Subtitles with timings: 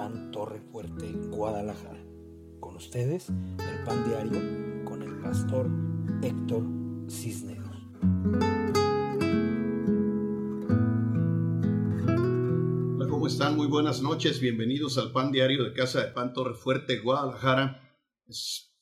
[0.00, 2.02] Pan Torre Fuerte, Guadalajara.
[2.58, 5.68] Con ustedes, el Pan Diario con el pastor
[6.22, 6.64] Héctor
[7.06, 7.76] Cisneros.
[12.96, 13.56] Hola, ¿cómo están?
[13.56, 14.40] Muy buenas noches.
[14.40, 17.94] Bienvenidos al Pan Diario de Casa de Pan Torre Fuerte, Guadalajara.
[18.26, 18.74] Es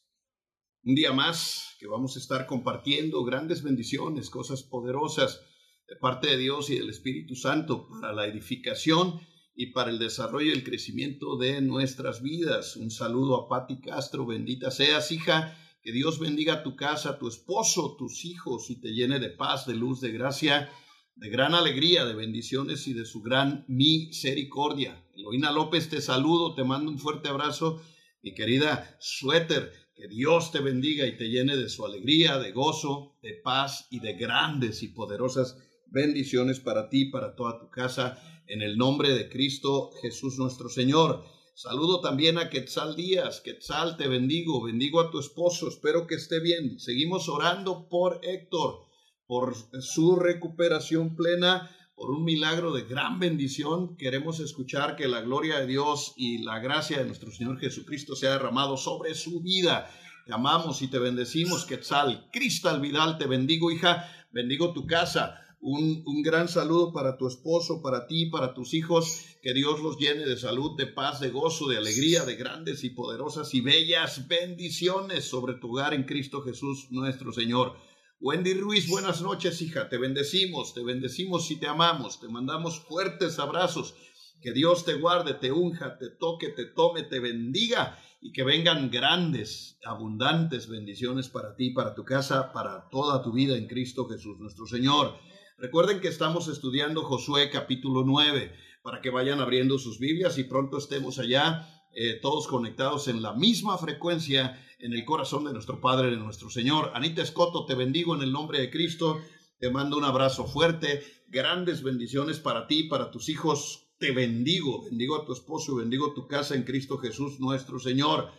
[0.85, 5.41] un día más que vamos a estar compartiendo grandes bendiciones, cosas poderosas
[5.89, 9.19] de parte de Dios y del Espíritu Santo para la edificación
[9.61, 12.77] y para el desarrollo y el crecimiento de nuestras vidas.
[12.77, 17.97] Un saludo a Patti Castro, bendita seas, hija, que Dios bendiga tu casa, tu esposo,
[17.99, 20.71] tus hijos y te llene de paz, de luz, de gracia,
[21.17, 25.05] de gran alegría, de bendiciones y de su gran misericordia.
[25.17, 27.83] Eloína López, te saludo, te mando un fuerte abrazo,
[28.23, 33.19] mi querida Suéter, que Dios te bendiga y te llene de su alegría, de gozo,
[33.23, 35.57] de paz y de grandes y poderosas
[35.91, 41.25] bendiciones para ti, para toda tu casa, en el nombre de Cristo Jesús nuestro Señor.
[41.55, 43.41] Saludo también a Quetzal Díaz.
[43.41, 46.79] Quetzal, te bendigo, bendigo a tu esposo, espero que esté bien.
[46.79, 48.87] Seguimos orando por Héctor,
[49.27, 53.97] por su recuperación plena, por un milagro de gran bendición.
[53.97, 58.33] Queremos escuchar que la gloria de Dios y la gracia de nuestro Señor Jesucristo sea
[58.33, 59.91] derramado sobre su vida.
[60.27, 62.29] Te amamos y te bendecimos, Quetzal.
[62.33, 68.07] Cristal Vidal, te bendigo, hija, bendigo tu casa un, gran saludo para tu esposo, para
[68.07, 69.25] ti, para tus hijos.
[69.43, 72.91] Que Dios los llene de salud, de paz, de gozo, de alegría, de grandes y
[72.91, 77.77] poderosas y bellas bendiciones sobre tu hogar en Cristo Jesús nuestro Señor.
[78.21, 79.89] Wendy Ruiz, buenas noches, hija.
[79.89, 82.21] Te bendecimos, te bendecimos y te amamos.
[82.21, 83.95] Te mandamos fuertes abrazos.
[84.41, 88.91] Que Dios te guarde, te unja, te toque, te tome, te bendiga y que vengan
[88.91, 94.39] grandes, abundantes bendiciones para ti, para tu casa, para toda tu vida en Cristo Jesús
[94.39, 95.19] nuestro Señor.
[95.61, 100.79] Recuerden que estamos estudiando Josué capítulo 9 para que vayan abriendo sus Biblias y pronto
[100.79, 106.13] estemos allá eh, todos conectados en la misma frecuencia en el corazón de nuestro Padre,
[106.13, 106.93] de nuestro Señor.
[106.95, 109.21] Anita Escoto, te bendigo en el nombre de Cristo.
[109.59, 113.89] Te mando un abrazo fuerte, grandes bendiciones para ti, para tus hijos.
[113.99, 118.31] Te bendigo, bendigo a tu esposo, bendigo tu casa en Cristo Jesús nuestro Señor.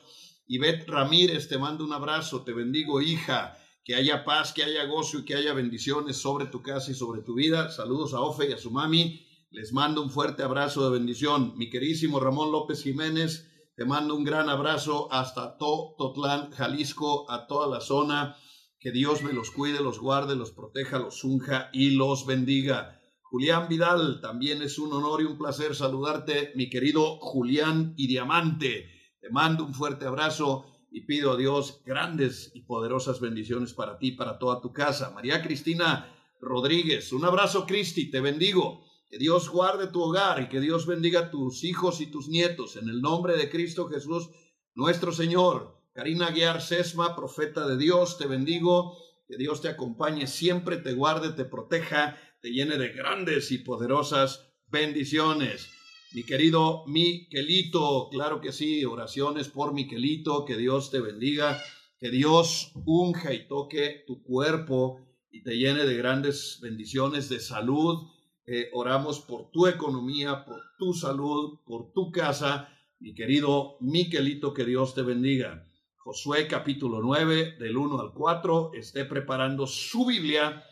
[0.48, 3.59] Ivette Ramírez, te mando un abrazo, te bendigo, hija
[3.90, 7.24] que haya paz, que haya gozo y que haya bendiciones sobre tu casa y sobre
[7.24, 7.72] tu vida.
[7.72, 9.26] Saludos a Ofe y a su mami.
[9.50, 11.58] Les mando un fuerte abrazo de bendición.
[11.58, 17.66] Mi queridísimo Ramón López Jiménez, te mando un gran abrazo hasta Totlán, Jalisco, a toda
[17.66, 18.36] la zona.
[18.80, 23.02] Que Dios me los cuide, los guarde, los proteja, los unja y los bendiga.
[23.24, 28.86] Julián Vidal, también es un honor y un placer saludarte, mi querido Julián y Diamante.
[29.20, 34.12] Te mando un fuerte abrazo y pido a Dios grandes y poderosas bendiciones para ti,
[34.12, 35.12] para toda tu casa.
[35.12, 38.86] María Cristina Rodríguez, un abrazo Cristi, te bendigo.
[39.10, 42.76] Que Dios guarde tu hogar y que Dios bendiga a tus hijos y tus nietos.
[42.76, 44.30] En el nombre de Cristo Jesús,
[44.76, 45.78] nuestro Señor.
[45.94, 48.98] Karina Guiar Sesma, profeta de Dios, te bendigo.
[49.28, 54.54] Que Dios te acompañe siempre, te guarde, te proteja, te llene de grandes y poderosas
[54.68, 55.70] bendiciones.
[56.12, 61.62] Mi querido Miquelito, claro que sí, oraciones por Miquelito, que Dios te bendiga,
[62.00, 68.08] que Dios unja y toque tu cuerpo y te llene de grandes bendiciones de salud.
[68.48, 72.70] Eh, oramos por tu economía, por tu salud, por tu casa.
[73.00, 75.70] Mi querido Miquelito, que Dios te bendiga.
[75.98, 80.64] Josué capítulo 9, del 1 al 4, esté preparando su Biblia,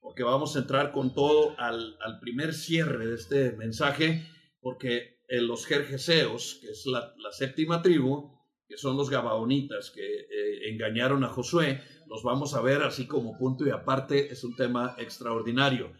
[0.00, 4.24] porque vamos a entrar con todo al, al primer cierre de este mensaje
[4.66, 8.32] porque en los jerjeseos, que es la, séptima tribu,
[8.66, 13.38] que son los gabaonitas que eh, engañaron a Josué, los vamos a ver así como
[13.38, 15.92] punto y aparte, es un tema extraordinario.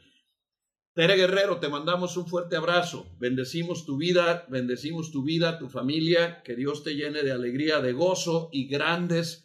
[0.94, 6.42] Tere Guerrero, te mandamos un fuerte abrazo, bendecimos tu vida, bendecimos tu vida, tu familia,
[6.42, 9.44] que Dios te llene de alegría, de gozo y grandes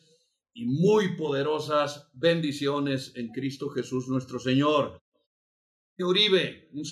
[0.52, 5.00] y muy poderosas bendiciones en Cristo Jesús nuestro Señor.
[6.00, 6.86] Uribe, un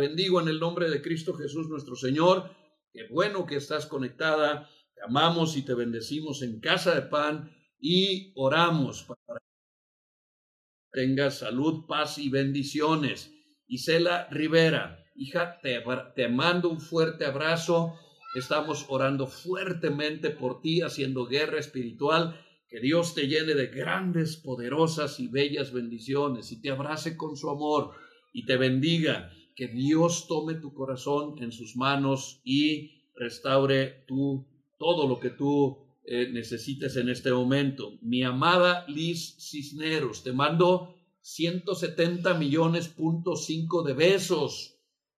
[0.00, 2.50] bendigo en el nombre de Cristo Jesús nuestro Señor.
[2.92, 4.68] Qué bueno que estás conectada.
[4.94, 11.84] Te amamos y te bendecimos en casa de pan y oramos para que tengas salud,
[11.86, 13.30] paz y bendiciones.
[13.66, 15.82] Isela Rivera, hija, te,
[16.16, 17.94] te mando un fuerte abrazo.
[18.34, 22.40] Estamos orando fuertemente por ti, haciendo guerra espiritual.
[22.68, 27.50] Que Dios te llene de grandes, poderosas y bellas bendiciones y te abrace con su
[27.50, 27.92] amor
[28.32, 34.46] y te bendiga que Dios tome tu corazón en sus manos y restaure tú
[34.78, 37.98] todo lo que tú eh, necesites en este momento.
[38.00, 44.76] Mi amada Liz Cisneros, te mando 170 millones punto cinco de besos.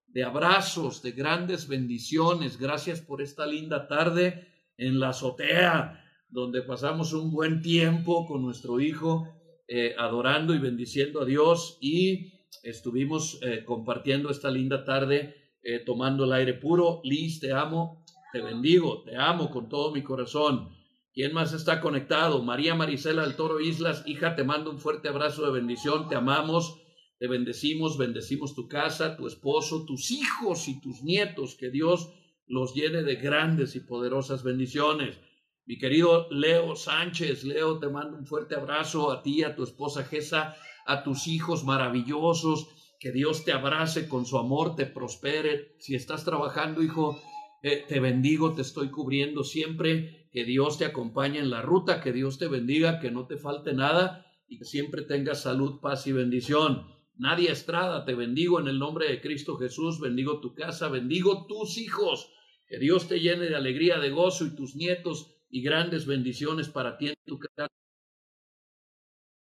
[0.08, 2.58] de abrazos, de grandes bendiciones.
[2.58, 4.46] Gracias por esta linda tarde
[4.76, 9.26] en la azotea, donde pasamos un buen tiempo con nuestro hijo,
[9.68, 12.32] eh, adorando y bendiciendo a Dios y
[12.62, 17.00] estuvimos eh, compartiendo esta linda tarde, eh, tomando el aire puro.
[17.04, 20.70] Liz, te amo, te bendigo, te amo con todo mi corazón.
[21.14, 22.42] ¿Quién más está conectado?
[22.42, 26.78] María Marisela del Toro Islas, hija, te mando un fuerte abrazo de bendición, te amamos
[27.22, 32.10] te bendecimos, bendecimos tu casa, tu esposo, tus hijos y tus nietos, que Dios
[32.48, 35.20] los llene de grandes y poderosas bendiciones.
[35.64, 40.02] Mi querido Leo Sánchez, Leo, te mando un fuerte abrazo a ti, a tu esposa
[40.02, 42.68] Gesa, a tus hijos maravillosos,
[42.98, 45.74] que Dios te abrace con su amor, te prospere.
[45.78, 47.20] Si estás trabajando, hijo,
[47.62, 52.12] eh, te bendigo, te estoy cubriendo siempre, que Dios te acompañe en la ruta, que
[52.12, 56.12] Dios te bendiga, que no te falte nada y que siempre tengas salud, paz y
[56.12, 56.86] bendición.
[57.16, 61.78] Nadia Estrada, te bendigo en el nombre de Cristo Jesús, bendigo tu casa, bendigo tus
[61.78, 62.32] hijos,
[62.66, 66.96] que Dios te llene de alegría, de gozo y tus nietos y grandes bendiciones para
[66.96, 67.68] ti en tu casa.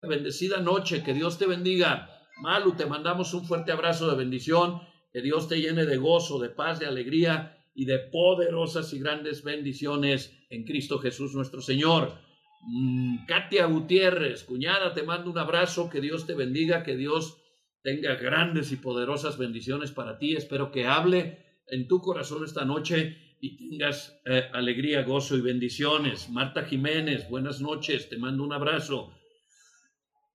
[0.01, 2.09] Bendecida noche, que Dios te bendiga.
[2.41, 4.79] Malu, te mandamos un fuerte abrazo de bendición,
[5.11, 9.43] que Dios te llene de gozo, de paz, de alegría y de poderosas y grandes
[9.43, 12.13] bendiciones en Cristo Jesús nuestro Señor.
[12.61, 17.41] Mm, Katia Gutiérrez, cuñada, te mando un abrazo, que Dios te bendiga, que Dios
[17.81, 20.35] tenga grandes y poderosas bendiciones para ti.
[20.35, 26.29] Espero que hable en tu corazón esta noche y tengas eh, alegría, gozo y bendiciones.
[26.29, 29.16] Marta Jiménez, buenas noches, te mando un abrazo.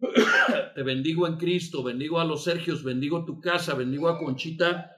[0.74, 4.96] te bendigo en Cristo, bendigo a los Sergios, bendigo tu casa, bendigo a Conchita.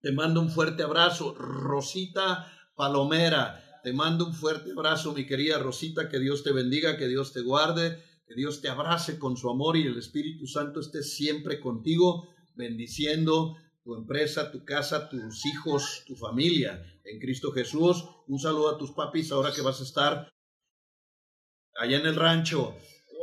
[0.00, 1.34] Te mando un fuerte abrazo.
[1.34, 7.08] Rosita Palomera, te mando un fuerte abrazo, mi querida Rosita, que Dios te bendiga, que
[7.08, 11.02] Dios te guarde que Dios te abrace con su amor y el Espíritu Santo esté
[11.02, 18.04] siempre contigo, bendiciendo tu empresa, tu casa, tus hijos, tu familia en Cristo Jesús.
[18.26, 20.28] Un saludo a tus papis ahora que vas a estar
[21.78, 22.74] allá en el rancho.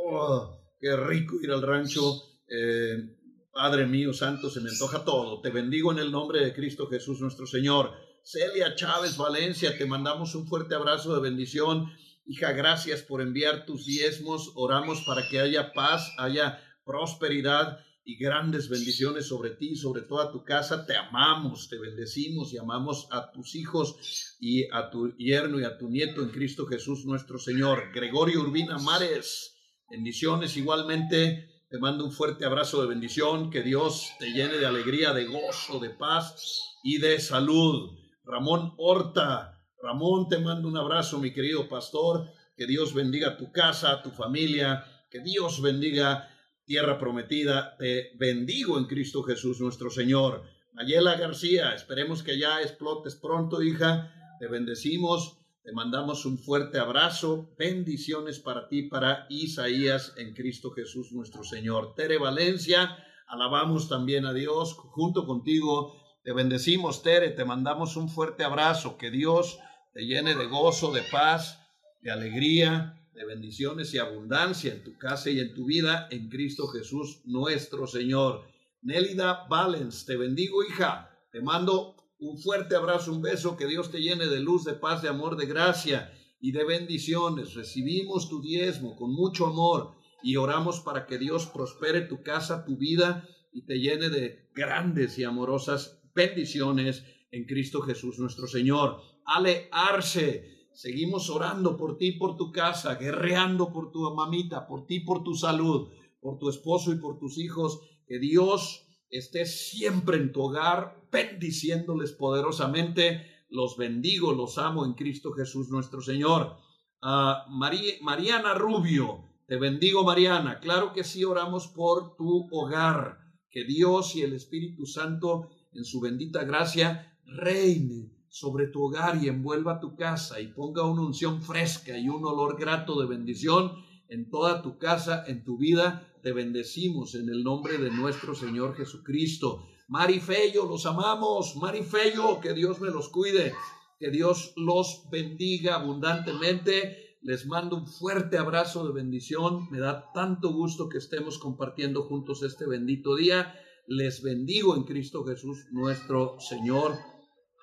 [0.06, 2.22] Oh, qué rico ir al rancho.
[2.46, 3.16] Eh,
[3.50, 5.40] Padre mío santo, se me antoja todo.
[5.40, 7.92] Te bendigo en el nombre de Cristo Jesús nuestro Señor.
[8.22, 11.90] Celia Chávez Valencia, te mandamos un fuerte abrazo de bendición
[12.26, 14.52] Hija, gracias por enviar tus diezmos.
[14.54, 20.42] Oramos para que haya paz, haya prosperidad y grandes bendiciones sobre ti, sobre toda tu
[20.42, 20.86] casa.
[20.86, 25.76] Te amamos, te bendecimos y amamos a tus hijos y a tu yerno y a
[25.76, 27.92] tu nieto en Cristo Jesús nuestro Señor.
[27.92, 29.53] Gregorio Urbina Mares,
[29.90, 31.50] bendiciones igualmente.
[31.70, 35.80] Te mando un fuerte abrazo de bendición, que Dios te llene de alegría, de gozo,
[35.80, 37.98] de paz y de salud.
[38.24, 42.30] Ramón Horta, Ramón, te mando un abrazo, mi querido pastor.
[42.56, 44.84] Que Dios bendiga tu casa, tu familia.
[45.10, 46.30] Que Dios bendiga
[46.64, 47.76] tierra prometida.
[47.76, 50.44] Te bendigo en Cristo Jesús nuestro Señor.
[50.72, 54.36] Mayela García, esperemos que ya explotes pronto, hija.
[54.40, 55.38] Te bendecimos.
[55.64, 57.54] Te mandamos un fuerte abrazo.
[57.58, 61.94] Bendiciones para ti, para Isaías en Cristo Jesús nuestro Señor.
[61.94, 66.02] Tere Valencia, alabamos también a Dios junto contigo.
[66.22, 67.30] Te bendecimos, Tere.
[67.30, 68.98] Te mandamos un fuerte abrazo.
[68.98, 69.58] Que Dios
[69.94, 71.58] te llene de gozo, de paz,
[72.02, 76.66] de alegría, de bendiciones y abundancia en tu casa y en tu vida en Cristo
[76.68, 78.44] Jesús nuestro Señor.
[78.82, 81.93] Nélida Valens, te bendigo hija, te mando
[82.24, 85.36] un fuerte abrazo, un beso, que Dios te llene de luz, de paz, de amor,
[85.36, 87.54] de gracia y de bendiciones.
[87.54, 92.78] Recibimos tu diezmo con mucho amor y oramos para que Dios prospere tu casa, tu
[92.78, 99.00] vida y te llene de grandes y amorosas bendiciones en Cristo Jesús nuestro Señor.
[99.26, 105.00] Ale Arce, seguimos orando por ti, por tu casa, guerreando por tu mamita, por ti,
[105.00, 105.88] por tu salud,
[106.20, 107.80] por tu esposo y por tus hijos.
[108.06, 113.44] Que Dios esté siempre en tu hogar, bendiciéndoles poderosamente.
[113.48, 116.56] Los bendigo, los amo en Cristo Jesús nuestro Señor.
[117.02, 120.58] Uh, Mariana Rubio, te bendigo Mariana.
[120.58, 123.18] Claro que sí oramos por tu hogar.
[123.50, 129.28] Que Dios y el Espíritu Santo en su bendita gracia reine sobre tu hogar y
[129.28, 133.72] envuelva tu casa y ponga una unción fresca y un olor grato de bendición
[134.08, 136.08] en toda tu casa, en tu vida.
[136.24, 139.68] Te bendecimos en el nombre de nuestro Señor Jesucristo.
[139.88, 141.54] Marifello, los amamos.
[141.56, 143.52] Marifello, que Dios me los cuide,
[143.98, 147.18] que Dios los bendiga abundantemente.
[147.20, 149.68] Les mando un fuerte abrazo de bendición.
[149.70, 153.60] Me da tanto gusto que estemos compartiendo juntos este bendito día.
[153.86, 156.96] Les bendigo en Cristo Jesús, nuestro Señor.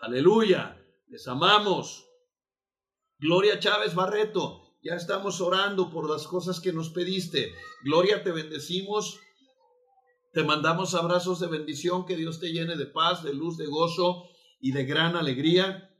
[0.02, 0.80] Aleluya.
[1.08, 2.06] Les amamos.
[3.18, 4.71] Gloria Chávez Barreto.
[4.84, 7.54] Ya estamos orando por las cosas que nos pediste.
[7.84, 9.20] Gloria, te bendecimos
[10.34, 14.24] Te mandamos abrazos de bendición, que Dios te llene de paz, de luz, de gozo
[14.60, 15.94] y de gran alegría.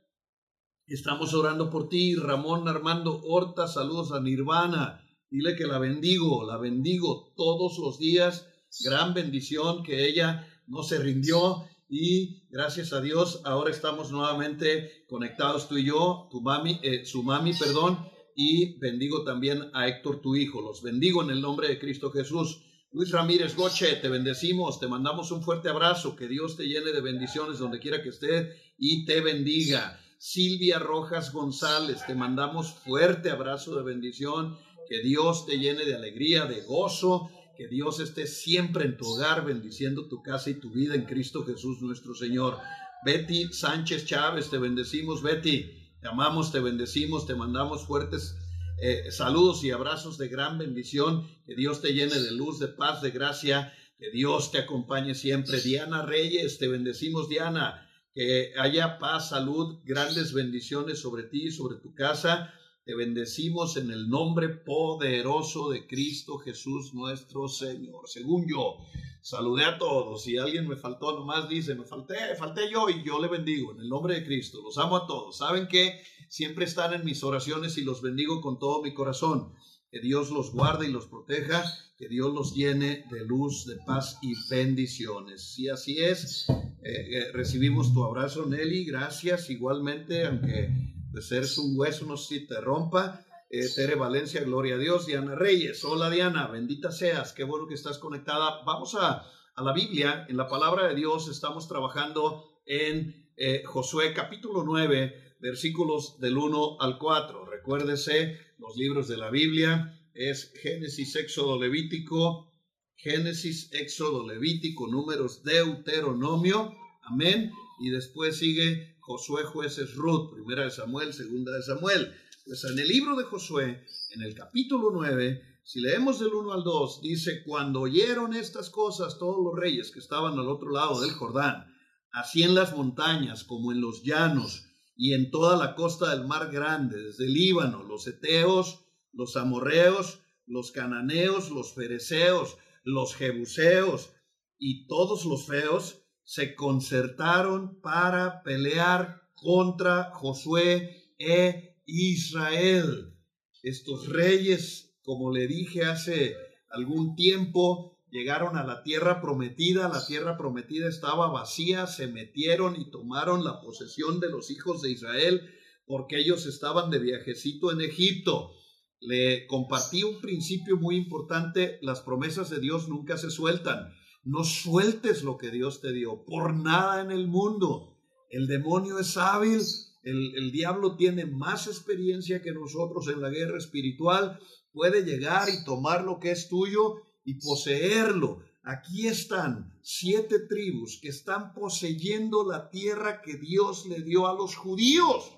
[0.86, 5.00] Estamos orando por ti, Ramón Armando Horta, saludos a Nirvana.
[5.30, 8.48] Dile que la bendigo, la bendigo todos los días.
[8.82, 15.68] Gran bendición que ella no se rindió y gracias a Dios ahora estamos nuevamente conectados
[15.68, 20.36] tú y yo, tu mami, eh, su mami, perdón, y bendigo también a Héctor, tu
[20.36, 20.60] hijo.
[20.60, 22.62] Los bendigo en el nombre de Cristo Jesús.
[22.92, 27.00] Luis Ramírez Goche, te bendecimos, te mandamos un fuerte abrazo, que Dios te llene de
[27.00, 29.98] bendiciones donde quiera que esté y te bendiga.
[30.18, 34.56] Silvia Rojas González, te mandamos fuerte abrazo de bendición,
[34.88, 39.44] que Dios te llene de alegría, de gozo que Dios esté siempre en tu hogar,
[39.44, 42.58] bendiciendo tu casa y tu vida en Cristo Jesús nuestro Señor.
[43.04, 45.81] Betty Sánchez Chávez, te bendecimos, Betty.
[46.02, 48.36] Te amamos, te bendecimos, te mandamos fuertes
[48.84, 51.28] eh, saludos y abrazos de gran bendición.
[51.46, 53.72] Que Dios te llene de luz, de paz, de gracia.
[53.96, 55.60] Que Dios te acompañe siempre.
[55.60, 57.88] Diana Reyes, te bendecimos, Diana.
[58.12, 62.52] Que haya paz, salud, grandes bendiciones sobre ti, sobre tu casa.
[62.84, 68.08] Te bendecimos en el nombre poderoso de Cristo Jesús nuestro Señor.
[68.08, 68.78] Según yo,
[69.20, 70.24] saludé a todos.
[70.24, 73.82] Si alguien me faltó, nomás dice, me falté, falté yo y yo le bendigo en
[73.82, 74.60] el nombre de Cristo.
[74.64, 75.38] Los amo a todos.
[75.38, 79.52] Saben que siempre están en mis oraciones y los bendigo con todo mi corazón.
[79.88, 81.62] Que Dios los guarde y los proteja,
[81.96, 85.54] que Dios los llene de luz, de paz y bendiciones.
[85.54, 88.86] Si así es, eh, eh, recibimos tu abrazo, Nelly.
[88.86, 93.24] Gracias igualmente, aunque de ser un hueso no se te rompa.
[93.50, 95.06] Eh, Tere Valencia, gloria a Dios.
[95.06, 98.62] Diana Reyes, hola Diana, bendita seas, qué bueno que estás conectada.
[98.64, 104.14] Vamos a, a la Biblia, en la palabra de Dios estamos trabajando en eh, Josué
[104.14, 107.44] capítulo 9, versículos del 1 al 4.
[107.44, 112.50] Recuérdese, los libros de la Biblia es Génesis, Éxodo, Levítico,
[112.96, 117.50] Génesis, Éxodo, Levítico, números, Deuteronomio, amén.
[117.80, 122.14] Y después sigue Josué, jueces, Ruth, primera de Samuel, segunda de Samuel.
[122.46, 126.62] Pues en el libro de Josué, en el capítulo 9, si leemos del 1 al
[126.62, 131.10] 2, dice, cuando oyeron estas cosas todos los reyes que estaban al otro lado del
[131.10, 131.66] Jordán,
[132.12, 134.66] así en las montañas como en los llanos
[134.96, 140.70] y en toda la costa del mar grande, desde Líbano, los eteos, los amorreos, los
[140.70, 144.10] cananeos, los fereceos, los jebuseos
[144.58, 153.16] y todos los feos, se concertaron para pelear contra Josué e Israel.
[153.62, 156.36] Estos reyes, como le dije hace
[156.68, 162.90] algún tiempo, llegaron a la tierra prometida, la tierra prometida estaba vacía, se metieron y
[162.90, 165.50] tomaron la posesión de los hijos de Israel
[165.86, 168.52] porque ellos estaban de viajecito en Egipto.
[169.00, 173.92] Le compartí un principio muy importante, las promesas de Dios nunca se sueltan.
[174.24, 177.98] No sueltes lo que Dios te dio, por nada en el mundo.
[178.30, 179.60] El demonio es hábil,
[180.04, 184.38] el, diablo tiene más experiencia que nosotros en la guerra espiritual,
[184.72, 188.44] puede llegar y tomar lo que es tuyo y poseerlo.
[188.62, 194.54] Aquí están siete tribus que están poseyendo la tierra que Dios le dio a los
[194.54, 195.36] judíos.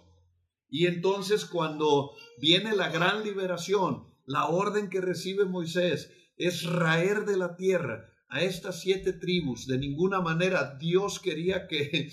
[0.69, 7.39] Y entonces cuando viene la gran liberación, la orden que recibe Moisés es raer de
[7.39, 9.69] la tierra a estas siete tribus.
[9.69, 12.11] De ninguna manera Dios quería que,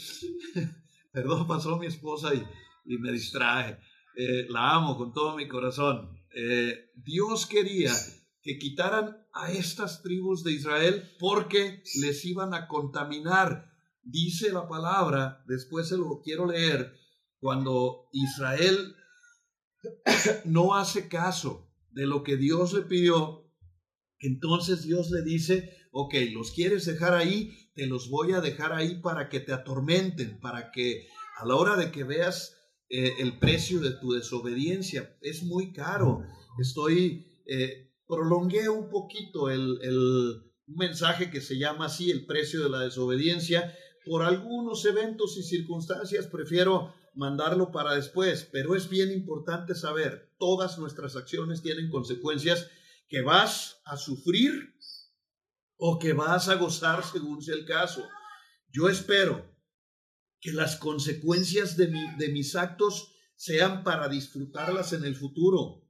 [1.11, 2.45] perdón, pasó mi esposa y,
[2.99, 3.79] me distrae.
[4.15, 6.15] Eh, la amo con todo mi corazón.
[6.35, 7.91] Eh, Dios quería
[8.43, 13.71] que quitaran a estas tribus de Israel porque les iban a contaminar.
[14.03, 16.93] Dice la palabra, después se lo quiero leer,
[17.39, 18.95] cuando Israel
[20.45, 23.51] no hace caso de lo que Dios le pidió,
[24.19, 28.95] entonces Dios le dice, ok, los quieres dejar ahí, te los voy a dejar ahí
[29.01, 31.07] para que te atormenten, para que
[31.38, 32.57] a la hora de que veas
[32.89, 36.24] eh, el precio de tu desobediencia, es muy caro.
[36.60, 42.69] Estoy, eh, prolongué un poquito el, el mensaje que se llama así, el precio de
[42.69, 43.75] la desobediencia.
[44.05, 50.77] Por algunos eventos y circunstancias prefiero mandarlo para después, pero es bien importante saber, todas
[50.79, 52.69] nuestras acciones tienen consecuencias
[53.10, 54.74] que vas a sufrir
[55.83, 58.07] o que vas a gozar según sea el caso.
[58.69, 59.51] Yo espero
[60.39, 61.88] que las consecuencias de,
[62.31, 65.89] mis actos sean para disfrutarlas en el futuro,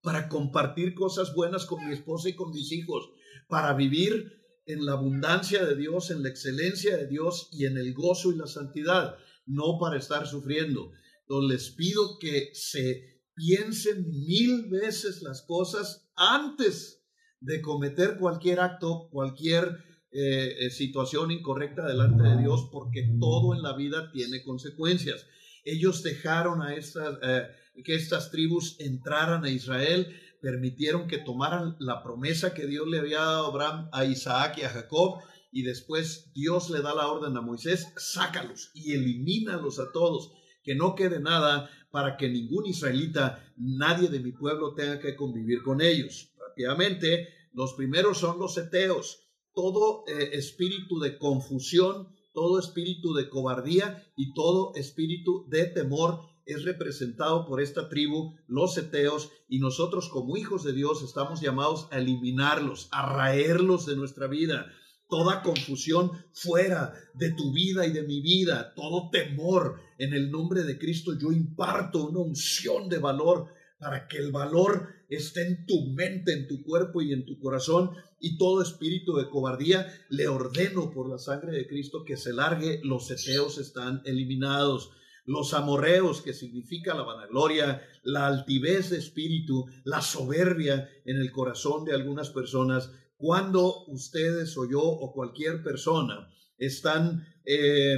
[0.00, 3.08] para compartir cosas buenas con mi esposa y con mis hijos,
[3.46, 7.94] para vivir en la abundancia de Dios, en la excelencia de Dios y en el
[7.94, 10.90] gozo y la santidad, no para estar sufriendo.
[11.20, 17.01] Entonces les pido que se piensen mil veces las cosas antes
[17.42, 23.62] de cometer cualquier acto, cualquier eh, eh, situación incorrecta delante de Dios, porque todo en
[23.62, 25.26] la vida tiene consecuencias.
[25.64, 27.48] Ellos dejaron a estas, eh,
[27.84, 33.18] que estas tribus entraran a Israel, permitieron que tomaran la promesa que Dios le había
[33.18, 35.20] dado a Abraham, a Isaac y a Jacob,
[35.50, 40.32] y después Dios le da la orden a Moisés, sácalos y elimínalos a todos,
[40.62, 45.62] que no quede nada para que ningún israelita, nadie de mi pueblo tenga que convivir
[45.62, 46.31] con ellos.
[46.52, 49.20] Rápidamente, los primeros son los eteos,
[49.54, 56.64] todo eh, espíritu de confusión, todo espíritu de cobardía y todo espíritu de temor es
[56.64, 61.98] representado por esta tribu, los eteos, y nosotros como hijos de Dios estamos llamados a
[61.98, 64.66] eliminarlos, a raerlos de nuestra vida,
[65.08, 69.80] toda confusión fuera de tu vida y de mi vida, todo temor.
[69.98, 73.48] En el nombre de Cristo yo imparto una unción de valor
[73.82, 77.90] para que el valor esté en tu mente, en tu cuerpo y en tu corazón,
[78.20, 82.80] y todo espíritu de cobardía le ordeno por la sangre de Cristo que se largue,
[82.84, 84.90] los eteos están eliminados.
[85.24, 91.84] Los amorreos, que significa la vanagloria, la altivez de espíritu, la soberbia en el corazón
[91.84, 97.94] de algunas personas, cuando ustedes o yo o cualquier persona están eh,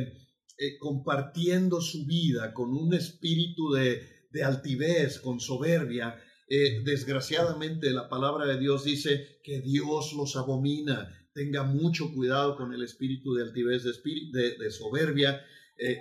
[0.59, 8.47] eh, compartiendo su vida con un espíritu de, altivez, con soberbia, eh, desgraciadamente la palabra
[8.47, 11.09] de Dios dice que Dios los abomina.
[11.33, 15.45] Tenga mucho cuidado con el espíritu de altivez, de, de soberbia,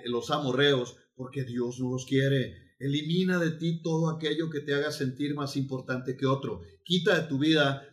[0.05, 2.75] los amorreos, porque Dios no los quiere.
[2.79, 6.61] Elimina de ti todo aquello que te haga sentir más importante que otro.
[6.83, 7.87] Quita de tu vida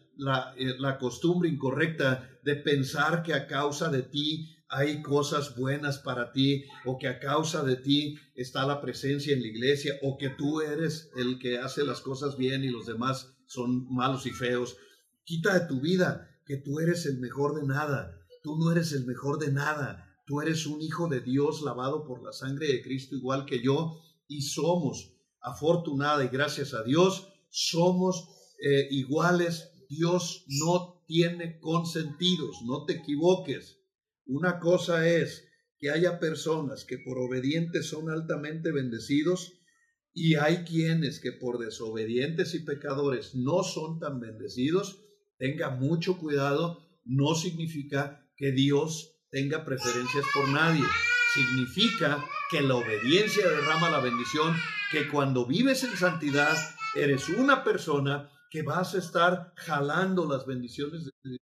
[0.57, 6.33] eh, la, costumbre incorrecta de pensar que a causa de ti hay cosas buenas para
[6.33, 10.31] ti o que a causa de ti está la presencia en la iglesia o que
[10.31, 14.77] tú eres el que hace las cosas bien y los demás son malos y feos.
[15.25, 18.17] Quita de tu vida que tú eres el mejor de nada.
[18.43, 20.07] Tú no eres el mejor de nada.
[20.27, 24.01] Tú eres un hijo de Dios lavado por la sangre de Cristo igual que yo
[24.29, 28.29] y somos afortunada y gracias a Dios somos
[28.63, 33.80] eh, iguales Dios no tiene consentidos, no te equivoques.
[34.33, 39.55] Una cosa es que haya personas que por obedientes son altamente bendecidos
[40.15, 45.05] y hay quienes que por desobedientes y pecadores no son tan bendecidos.
[45.37, 50.85] Tenga mucho cuidado, no significa que Dios tenga preferencias por nadie.
[51.35, 54.55] Significa que la obediencia derrama la bendición,
[54.93, 56.57] que cuando vives en santidad
[56.95, 61.41] eres una persona que vas a estar jalando las bendiciones de.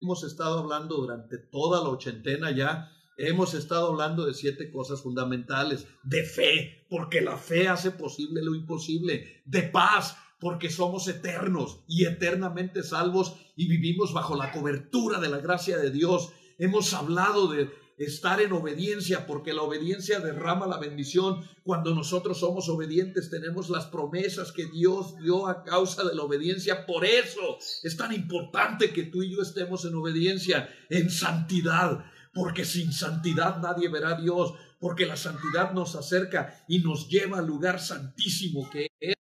[0.00, 5.86] Hemos estado hablando durante toda la ochentena ya, hemos estado hablando de siete cosas fundamentales,
[6.02, 12.04] de fe, porque la fe hace posible lo imposible, de paz, porque somos eternos y
[12.04, 16.32] eternamente salvos y vivimos bajo la cobertura de la gracia de Dios.
[16.58, 21.48] Hemos hablado de estar en obediencia, porque la obediencia derrama la bendición.
[21.62, 26.86] Cuando nosotros somos obedientes, tenemos las promesas que Dios dio a causa de la obediencia.
[26.86, 32.64] Por eso es tan importante que tú y yo estemos en obediencia, en santidad, porque
[32.64, 37.46] sin santidad nadie verá a Dios, porque la santidad nos acerca y nos lleva al
[37.46, 39.14] lugar santísimo que es.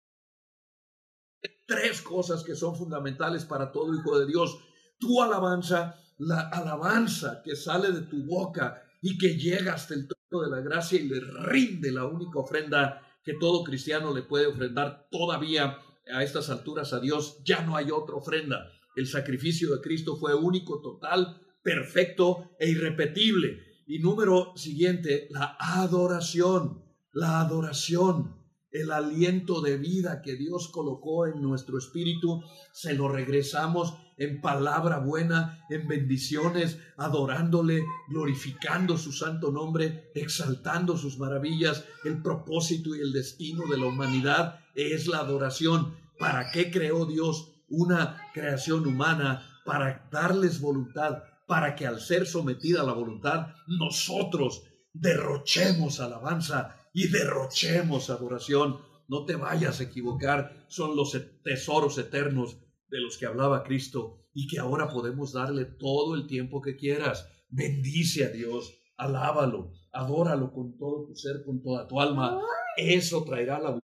[1.67, 4.57] Tres cosas que son fundamentales para todo hijo de Dios.
[4.99, 10.43] Tu alabanza, la alabanza que sale de tu boca y que llega hasta el trono
[10.43, 15.07] de la gracia y le rinde la única ofrenda que todo cristiano le puede ofrendar
[15.09, 15.79] todavía
[16.13, 18.71] a estas alturas a Dios, ya no hay otra ofrenda.
[18.95, 23.81] El sacrificio de Cristo fue único, total, perfecto e irrepetible.
[23.87, 28.40] Y número siguiente, la adoración, la adoración
[28.71, 34.99] el aliento de vida que Dios colocó en nuestro espíritu, se lo regresamos en palabra
[34.99, 41.85] buena, en bendiciones, adorándole, glorificando su santo nombre, exaltando sus maravillas.
[42.03, 45.95] El propósito y el destino de la humanidad es la adoración.
[46.19, 49.43] ¿Para qué creó Dios una creación humana?
[49.65, 57.07] Para darles voluntad, para que al ser sometida a la voluntad, nosotros derrochemos alabanza y
[57.07, 58.79] derrochemos adoración.
[59.07, 64.47] No te vayas a equivocar, son los tesoros eternos de los que hablaba Cristo y
[64.47, 67.27] que ahora podemos darle todo el tiempo que quieras.
[67.49, 72.39] Bendice a Dios, alábalo, adóralo con todo tu ser, con toda tu alma.
[72.77, 73.79] Eso traerá la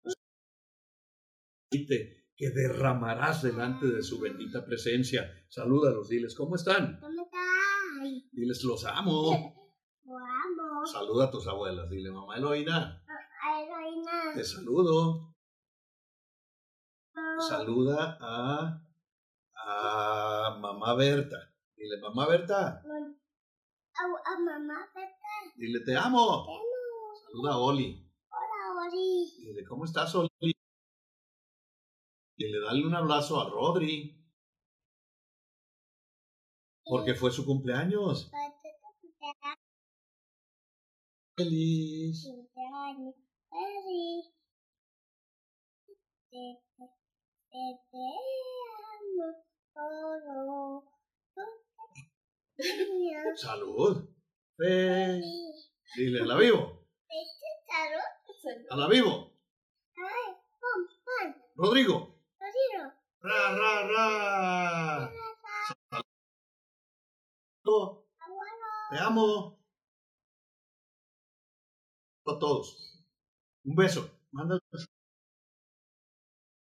[2.37, 5.29] que derramarás delante de su bendita presencia.
[5.49, 7.01] Salúdalos, diles, ¿cómo están?
[8.31, 9.55] Diles, los amo.
[10.87, 11.91] Saluda a tus abuelas.
[11.91, 13.03] Dile, mamá Eloína.
[13.61, 14.35] Eloína.
[14.35, 15.35] Te saludo.
[17.49, 18.83] Saluda a
[19.55, 21.53] a mamá Berta.
[21.77, 22.83] Dile, mamá Berta.
[23.99, 25.33] A, mamá Berta.
[25.57, 26.45] Dile, te amo.
[26.45, 27.15] Te amo.
[27.25, 28.09] Saluda a Oli.
[28.31, 29.33] Hola, Oli.
[29.39, 30.31] Dile, ¿cómo estás, Oli?
[32.37, 34.23] Dile, dale un abrazo a Rodri.
[36.85, 38.31] Porque fue su cumpleaños.
[41.37, 42.25] Feliz.
[42.25, 43.15] Cumpleaños.
[43.51, 44.25] Feliz.
[46.31, 47.99] Te, te, te
[48.89, 49.37] amo.
[53.37, 54.09] Salud.
[54.57, 55.21] Fe.
[55.95, 56.89] Dile, ¿a la vivo?
[58.71, 59.33] ¿A la vivo?
[61.55, 62.19] Rodrigo.
[62.39, 62.93] Rodrigo.
[63.21, 65.13] Ra, ra, ra.
[68.91, 69.56] Te amo.
[72.27, 73.05] A todos.
[73.65, 74.11] Un beso.
[74.33, 74.59] Manda.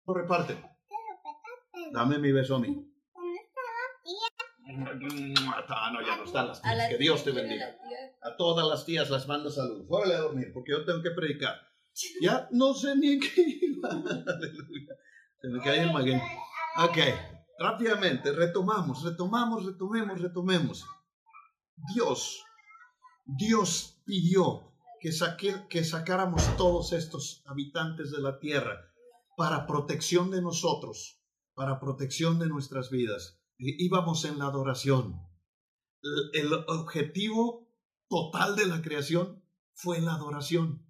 [0.07, 0.55] No reparte.
[0.55, 1.93] Te lo petaste.
[1.93, 2.87] Dame mi beso a mí.
[5.69, 6.89] Ah, no, ya no están las tías.
[6.89, 7.77] Que Dios te bendiga.
[8.23, 9.85] A todas las tías las mando salud.
[9.89, 11.55] Órale a dormir, porque yo tengo que predicar.
[12.23, 13.91] Ya no sé ni en qué iba.
[15.41, 16.21] Se me cae el maguey.
[16.79, 16.99] Ok,
[17.59, 20.87] rápidamente, retomamos, retomamos, retomemos, retomemos.
[21.95, 22.45] Dios,
[23.25, 24.70] Dios pidió
[25.01, 28.79] que, saque- que sacáramos todos estos habitantes de la tierra
[29.37, 31.21] para protección de nosotros,
[31.55, 33.41] para protección de nuestras vidas.
[33.59, 35.21] Íbamos en la adoración.
[36.35, 37.69] El, el objetivo
[38.09, 40.87] total de la creación fue la adoración.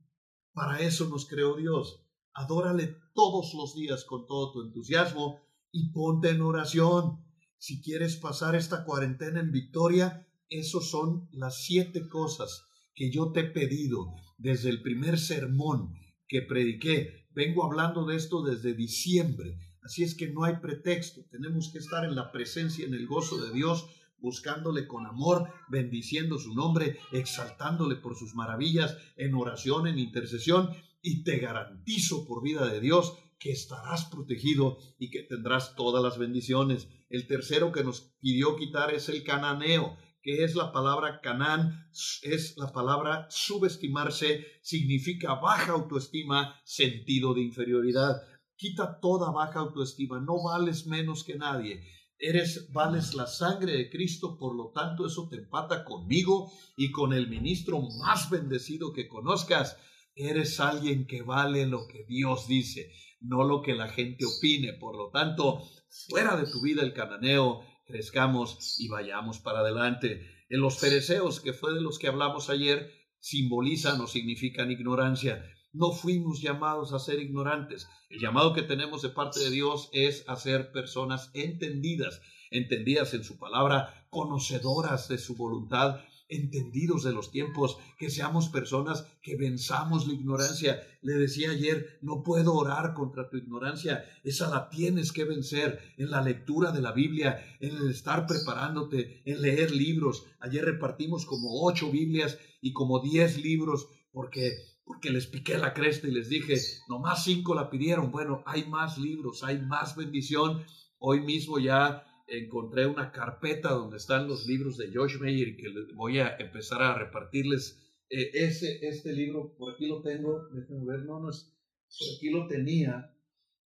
[0.52, 2.04] Para eso nos creó Dios.
[2.32, 5.40] Adórale todos los días con todo tu entusiasmo
[5.72, 7.24] y ponte en oración.
[7.58, 12.69] Si quieres pasar esta cuarentena en victoria, esos son las siete cosas
[13.00, 15.94] que yo te he pedido desde el primer sermón
[16.28, 17.24] que prediqué.
[17.34, 19.56] Vengo hablando de esto desde diciembre.
[19.82, 21.22] Así es que no hay pretexto.
[21.30, 23.86] Tenemos que estar en la presencia, en el gozo de Dios,
[24.18, 30.68] buscándole con amor, bendiciendo su nombre, exaltándole por sus maravillas, en oración, en intercesión.
[31.00, 36.18] Y te garantizo por vida de Dios que estarás protegido y que tendrás todas las
[36.18, 36.86] bendiciones.
[37.08, 41.88] El tercero que nos pidió quitar es el cananeo, que es la palabra canán,
[42.22, 48.22] es la palabra subestimarse, significa baja autoestima, sentido de inferioridad.
[48.56, 51.82] Quita toda baja autoestima, no vales menos que nadie.
[52.18, 57.14] Eres, vales la sangre de Cristo, por lo tanto eso te empata conmigo y con
[57.14, 59.78] el ministro más bendecido que conozcas.
[60.14, 64.74] Eres alguien que vale lo que Dios dice, no lo que la gente opine.
[64.74, 65.62] Por lo tanto,
[66.08, 70.26] fuera de tu vida el cananeo, crezcamos y vayamos para adelante.
[70.48, 75.44] En los fereceos, que fue de los que hablamos ayer, simbolizan o significan ignorancia.
[75.72, 77.88] No fuimos llamados a ser ignorantes.
[78.08, 83.22] El llamado que tenemos de parte de Dios es a ser personas entendidas, entendidas en
[83.22, 90.06] su palabra, conocedoras de su voluntad, entendidos de los tiempos, que seamos personas que venzamos
[90.06, 90.80] la ignorancia.
[91.02, 96.10] Le decía ayer, no puedo orar contra tu ignorancia, esa la tienes que vencer en
[96.10, 100.24] la lectura de la Biblia, en el estar preparándote, en leer libros.
[100.38, 106.08] Ayer repartimos como ocho Biblias y como diez libros porque porque les piqué la cresta
[106.08, 106.56] y les dije,
[106.88, 108.10] nomás cinco la pidieron.
[108.10, 110.64] Bueno, hay más libros, hay más bendición.
[110.98, 115.68] Hoy mismo ya encontré una carpeta donde están los libros de Josh Meyer y que
[115.94, 117.78] voy a empezar a repartirles.
[118.08, 121.56] Eh, ese, este libro, por aquí lo tengo, déjenme ver, no, no es,
[121.98, 123.14] por aquí lo tenía,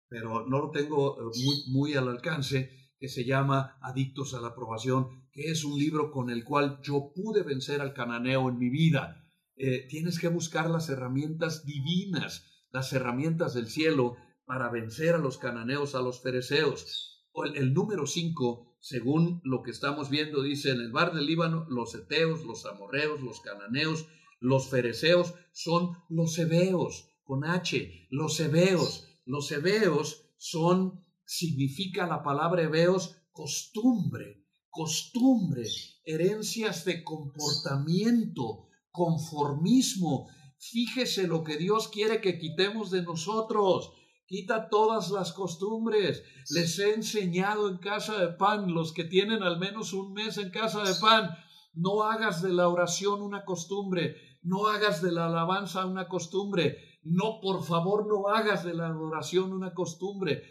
[0.08, 4.48] pero no lo tengo eh, muy, muy al alcance, que se llama Adictos a la
[4.48, 8.70] aprobación, que es un libro con el cual yo pude vencer al cananeo en mi
[8.70, 9.24] vida.
[9.56, 15.38] Eh, tienes que buscar las herramientas divinas, las herramientas del cielo para vencer a los
[15.38, 17.17] cananeos, a los fereceos.
[17.44, 21.94] El número 5, según lo que estamos viendo, dice en el bar del Líbano, los
[21.94, 24.06] eteos, los amorreos, los cananeos,
[24.40, 29.08] los fereceos son los hebeos, con H, los hebeos.
[29.24, 35.64] Los hebeos son, significa la palabra hebeos, costumbre, costumbre,
[36.04, 40.28] herencias de comportamiento, conformismo.
[40.58, 43.92] Fíjese lo que Dios quiere que quitemos de nosotros.
[44.28, 46.22] Quita todas las costumbres.
[46.50, 50.50] Les he enseñado en casa de pan, los que tienen al menos un mes en
[50.50, 51.30] casa de pan,
[51.72, 57.40] no hagas de la oración una costumbre, no hagas de la alabanza una costumbre, no,
[57.40, 60.42] por favor, no hagas de la adoración una costumbre.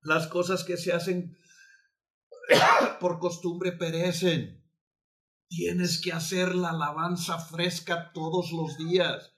[0.00, 1.36] Las cosas que se hacen
[3.00, 4.64] por costumbre perecen.
[5.48, 9.35] Tienes que hacer la alabanza fresca todos los días.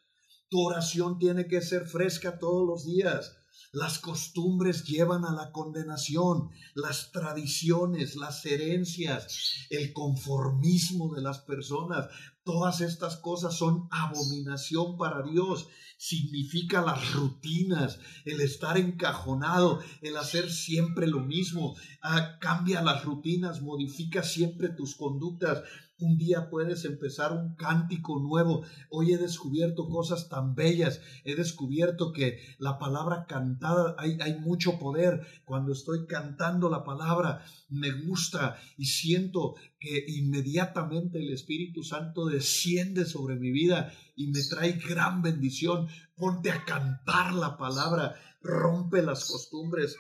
[0.49, 3.37] Tu oración tiene que ser fresca todos los días.
[3.73, 12.09] Las costumbres llevan a la condenación, las tradiciones, las herencias, el conformismo de las personas,
[12.45, 15.69] todas estas cosas son abominación para Dios.
[15.99, 21.77] Significa las rutinas, el estar encajonado, el hacer siempre lo mismo.
[22.01, 25.63] Ah, cambia las rutinas, modifica siempre tus conductas.
[26.01, 28.63] Un día puedes empezar un cántico nuevo.
[28.89, 31.01] Hoy he descubierto cosas tan bellas.
[31.25, 35.27] He descubierto que la palabra cantada, hay, mucho poder.
[35.45, 43.05] Cuando estoy cantando la palabra, me gusta y siento que inmediatamente el Espíritu Santo desciende
[43.05, 45.89] sobre mi vida y me trae gran bendición.
[46.15, 48.15] Ponte a cantar la palabra.
[48.41, 49.97] Rompe las costumbres.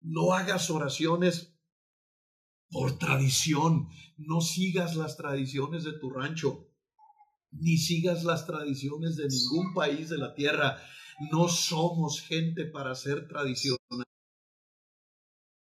[0.00, 1.51] No hagas oraciones
[2.72, 3.88] por tradición.
[4.16, 6.68] No sigas las tradiciones de tu rancho,
[7.52, 10.78] ni sigas las tradiciones de ningún país de la tierra.
[11.30, 13.78] No somos gente para ser tradicional.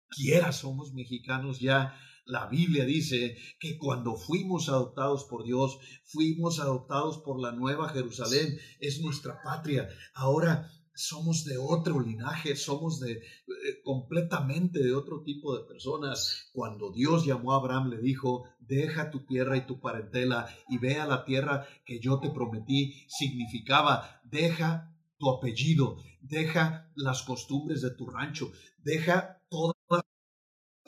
[0.09, 1.99] Quiera somos mexicanos ya.
[2.25, 8.57] La Biblia dice que cuando fuimos adoptados por Dios, fuimos adoptados por la nueva Jerusalén,
[8.79, 9.89] es nuestra patria.
[10.13, 13.21] Ahora somos de otro linaje, somos de eh,
[13.83, 16.49] completamente de otro tipo de personas.
[16.53, 20.99] Cuando Dios llamó a Abraham le dijo, deja tu tierra y tu parentela y ve
[20.99, 27.91] a la tierra que yo te prometí, significaba, deja tu apellido, deja las costumbres de
[27.91, 30.03] tu rancho, deja todas las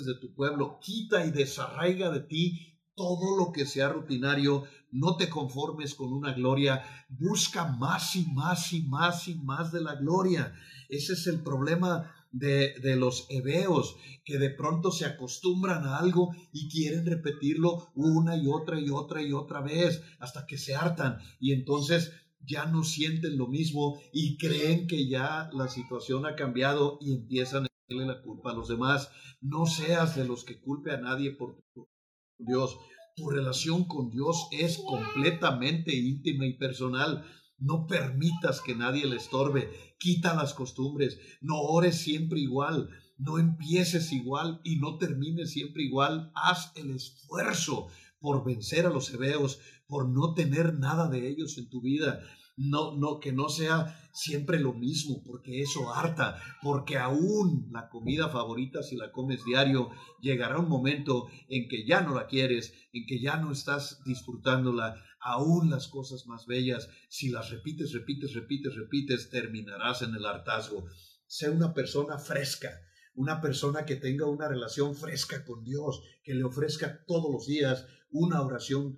[0.06, 5.30] de tu pueblo, quita y desarraiga de ti todo lo que sea rutinario, no te
[5.30, 10.54] conformes con una gloria, busca más y más y más y más de la gloria.
[10.90, 16.36] Ese es el problema de, de, los hebeos, que de pronto se acostumbran a algo
[16.52, 21.20] y quieren repetirlo una y otra y otra y otra vez hasta que se hartan
[21.40, 22.12] y entonces
[22.46, 27.66] ya no sienten lo mismo y creen que ya la situación ha cambiado y empiezan
[27.66, 29.10] a darle la culpa a los demás.
[29.42, 31.88] No seas de los que culpe a nadie por tu
[32.38, 32.78] Dios.
[33.16, 37.26] Tu relación con Dios es completamente íntima y personal.
[37.58, 39.72] No permitas que nadie le estorbe.
[39.98, 41.20] Quita las costumbres.
[41.42, 42.90] No ores siempre igual.
[43.18, 46.32] No empieces igual y no termines siempre igual.
[46.36, 47.88] Haz el esfuerzo
[48.20, 52.22] por vencer a los hebeos, por no tener nada de ellos en tu vida
[52.58, 58.30] no, no, que no sea siempre lo mismo, porque eso harta, porque aún la comida
[58.30, 59.90] favorita, si la comes diario,
[60.22, 64.96] llegará un momento en que ya no la quieres, en que ya no estás disfrutándola,
[65.20, 70.86] aún las cosas más bellas, si las repites, repites, repites, repites, terminarás en el hartazgo.
[71.28, 72.70] Sé una persona fresca,
[73.16, 77.86] una persona que tenga una relación fresca con Dios, que le ofrezca todos los días
[78.12, 78.98] una oración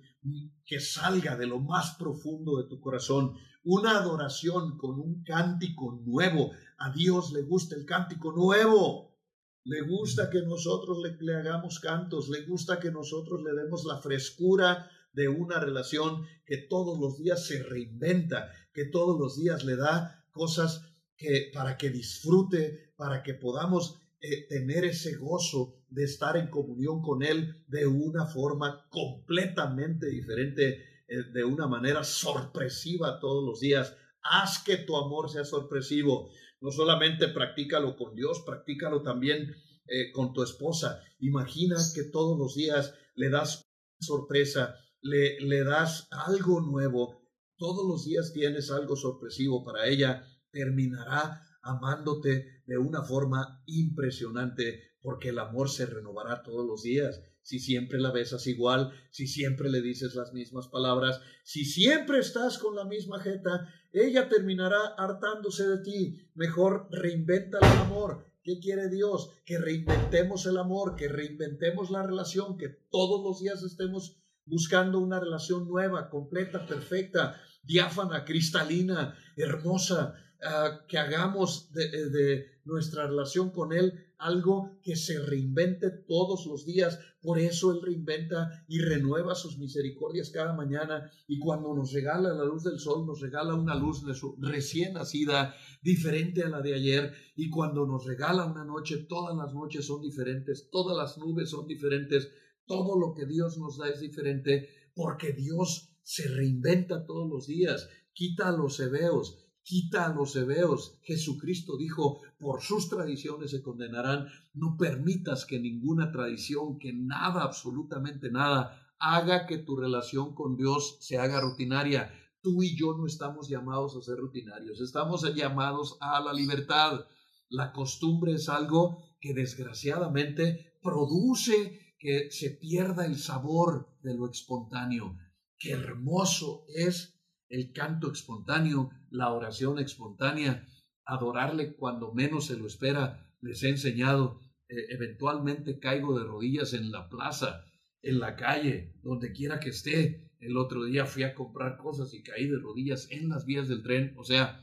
[0.64, 6.52] que salga de lo más profundo de tu corazón, una adoración con un cántico nuevo.
[6.78, 9.16] A Dios le gusta el cántico nuevo.
[9.64, 13.98] Le gusta que nosotros le, le, hagamos cantos, le gusta que nosotros le demos la
[13.98, 19.76] frescura de una relación que todos los días se reinventa, que todos los días le
[19.76, 26.36] da cosas que para que disfrute, para que podamos eh, tener ese gozo de estar
[26.36, 33.44] en comunión con Él de una forma completamente diferente, eh, de una manera sorpresiva todos
[33.44, 33.96] los días.
[34.22, 36.30] Haz que tu amor sea sorpresivo.
[36.60, 39.54] No solamente practícalo con Dios, practícalo también
[39.86, 41.00] eh, con tu esposa.
[41.20, 47.22] Imagina que todos los días le das sorpresa, le, le das algo nuevo.
[47.56, 50.26] Todos los días tienes algo sorpresivo para ella.
[50.50, 57.22] Terminará amándote de una forma impresionante, porque el amor se renovará todos los días.
[57.42, 62.58] Si siempre la besas igual, si siempre le dices las mismas palabras, si siempre estás
[62.58, 66.18] con la misma jeta, ella terminará hartándose de ti.
[66.34, 68.26] Mejor reinventa el amor.
[68.42, 69.30] ¿Qué quiere Dios?
[69.44, 75.20] Que reinventemos el amor, que reinventemos la relación, que todos los días estemos buscando una
[75.20, 83.50] relación nueva, completa, perfecta, diáfana, cristalina, hermosa, Ah, que hagamos de, eh, de, nuestra relación
[83.50, 87.00] con Él algo que se reinvente todos los días.
[87.20, 91.10] Por eso Él reinventa y renueva sus misericordias cada mañana.
[91.26, 94.04] Y cuando nos regala la luz del sol, nos regala una luz
[94.38, 97.12] recién nacida, diferente a la de ayer.
[97.34, 101.66] Y cuando nos regala una noche, todas las noches son diferentes, todas las nubes son
[101.66, 102.30] diferentes.
[102.64, 107.88] Todo lo que Dios nos da es diferente porque Dios se reinventa todos los días.
[108.12, 110.98] Quita a los hebeos, quita a los hebeos.
[111.02, 114.28] Jesucristo dijo, por sus tradiciones se condenarán.
[114.54, 120.96] No permitas que ninguna tradición, que nada, absolutamente nada, haga que tu relación con Dios
[121.00, 122.10] se haga rutinaria.
[122.40, 127.04] Tú y yo no estamos llamados a ser rutinarios, estamos llamados a la libertad.
[127.50, 135.18] La costumbre es algo que desgraciadamente produce que se pierda el sabor de lo espontáneo.
[135.58, 140.66] Qué hermoso es el canto espontáneo, la oración espontánea,
[141.04, 143.26] adorarle cuando menos se lo espera.
[143.40, 147.64] Les he enseñado, eh, eventualmente caigo de rodillas en la plaza,
[148.02, 150.30] en la calle, donde quiera que esté.
[150.40, 153.82] El otro día fui a comprar cosas y caí de rodillas en las vías del
[153.82, 154.14] tren.
[154.16, 154.62] O sea,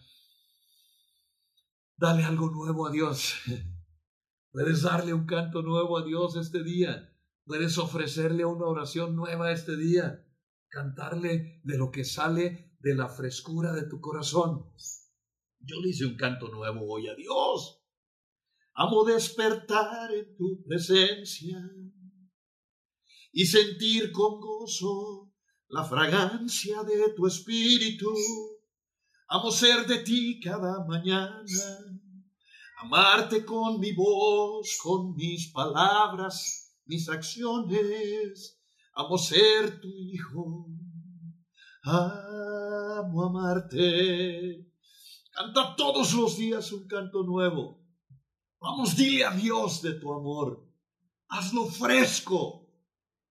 [1.97, 3.35] dale algo nuevo a Dios.
[4.51, 7.11] Puedes darle un canto nuevo a Dios este día.
[7.45, 10.25] Puedes ofrecerle una oración nueva este día.
[10.69, 14.63] Cantarle de lo que sale de la frescura de tu corazón.
[15.59, 17.81] Yo le hice un canto nuevo hoy a Dios.
[18.75, 21.57] Amo despertar en tu presencia
[23.31, 25.33] y sentir con gozo
[25.69, 28.13] la fragancia de tu espíritu.
[29.29, 31.43] Amo ser de ti cada mañana,
[32.83, 38.61] amarte con mi voz, con mis palabras, mis acciones.
[38.93, 40.67] Amo ser tu hijo,
[41.85, 44.65] amo amarte.
[45.31, 47.79] Canta todos los días un canto nuevo.
[48.59, 50.65] Vamos, dile a Dios de tu amor.
[51.29, 52.65] Hazlo fresco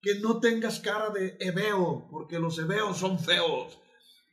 [0.01, 3.79] que no tengas cara de hebeo, porque los hebeos son feos,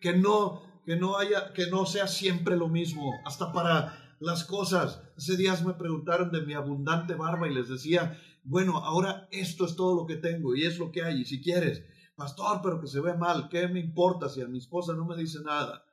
[0.02, 5.02] que no, que no haya, que no sea siempre lo mismo, hasta para las cosas.
[5.18, 9.78] Hace días me preguntaron de mi abundante barba y les decía, bueno, ahora esto es
[9.78, 11.84] todo lo que tengo y es lo que hay, y si quieres,
[12.22, 15.18] pastor, pero que se ve mal, ¿qué me importa si a mi esposa no me
[15.18, 15.84] dice nada?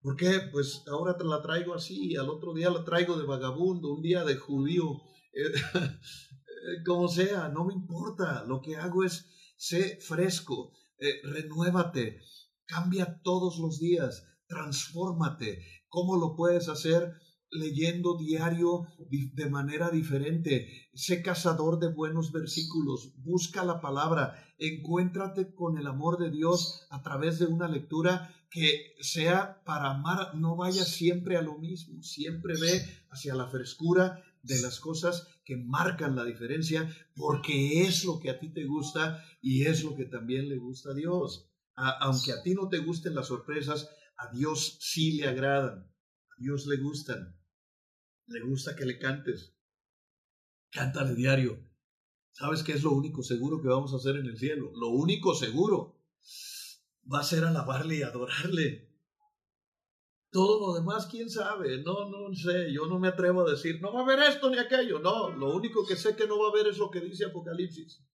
[0.00, 0.40] ¿Por qué?
[0.50, 4.24] Pues ahora te la traigo así, al otro día la traigo de vagabundo, un día
[4.24, 5.02] de judío.
[5.34, 5.52] Eh,
[6.86, 8.44] como sea, no me importa.
[8.44, 9.26] Lo que hago es,
[9.58, 12.20] sé fresco, eh, renuévate,
[12.64, 15.62] cambia todos los días, transfórmate.
[15.88, 17.12] ¿Cómo lo puedes hacer?
[17.50, 20.88] Leyendo diario de manera diferente.
[20.94, 23.12] Sé cazador de buenos versículos.
[23.18, 24.42] Busca la palabra.
[24.58, 30.34] Encuéntrate con el amor de Dios a través de una lectura que sea para amar.
[30.34, 32.02] No vaya siempre a lo mismo.
[32.02, 38.18] Siempre ve hacia la frescura de las cosas que marcan la diferencia porque es lo
[38.18, 41.50] que a ti te gusta y es lo que también le gusta a Dios.
[41.76, 45.92] aunque a ti no te gusten las sorpresas, a Dios sí le agradan,
[46.36, 47.38] Dios le gustan.
[48.26, 49.54] Le gusta que le cantes.
[50.70, 51.64] Cántale diario.
[52.32, 54.70] ¿Sabes qué es lo único seguro que vamos a hacer en el cielo?
[54.74, 55.96] Lo único seguro
[57.12, 58.86] va a ser alabarle y adorarle.
[60.30, 63.92] Todo lo demás, quién sabe, no, no sé, yo no me atrevo a decir, no
[63.92, 66.50] va a haber esto ni aquello, no, lo único que sé que no va a
[66.50, 68.04] haber es lo que dice Apocalipsis,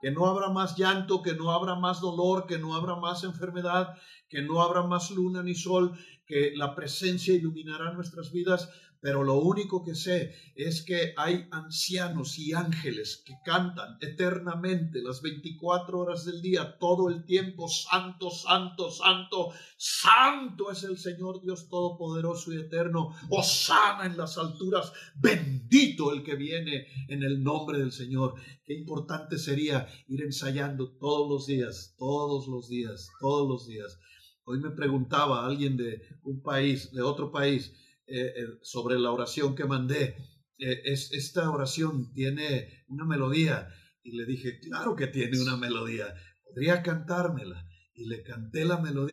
[0.00, 3.96] que no habrá más llanto, que no habrá más dolor, que no habrá más enfermedad,
[4.28, 9.34] que no habrá más luna ni sol, que la presencia iluminará nuestras vidas, pero lo
[9.34, 16.24] único que sé es que hay ancianos y ángeles que cantan eternamente las 24 horas
[16.24, 22.58] del día, todo el tiempo, santo, santo, santo, santo es el Señor Dios Todopoderoso y
[22.58, 28.34] Eterno, osana en las alturas, bendito el que viene en el nombre del Señor.
[28.64, 33.98] Qué importante sería ir ensayando todos los días, todos los días, todos los días.
[34.44, 37.74] Hoy me preguntaba alguien de un país, de otro país,
[38.10, 40.16] eh, eh, sobre la oración que mandé.
[40.58, 43.68] Eh, es, esta oración tiene una melodía.
[44.02, 46.14] Y le dije, claro que tiene una melodía.
[46.42, 47.68] Podría cantármela.
[47.92, 49.12] Y le canté la melodía.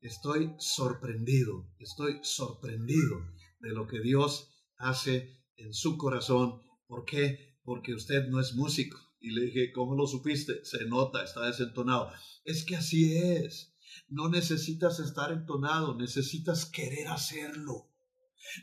[0.00, 3.20] Estoy sorprendido, estoy sorprendido
[3.60, 6.60] de lo que Dios hace en su corazón.
[6.86, 7.56] ¿Por qué?
[7.62, 8.98] Porque usted no es músico.
[9.20, 10.64] Y le dije, ¿cómo lo supiste?
[10.64, 12.12] Se nota, está desentonado.
[12.44, 13.71] Es que así es.
[14.12, 17.88] No necesitas estar entonado, necesitas querer hacerlo.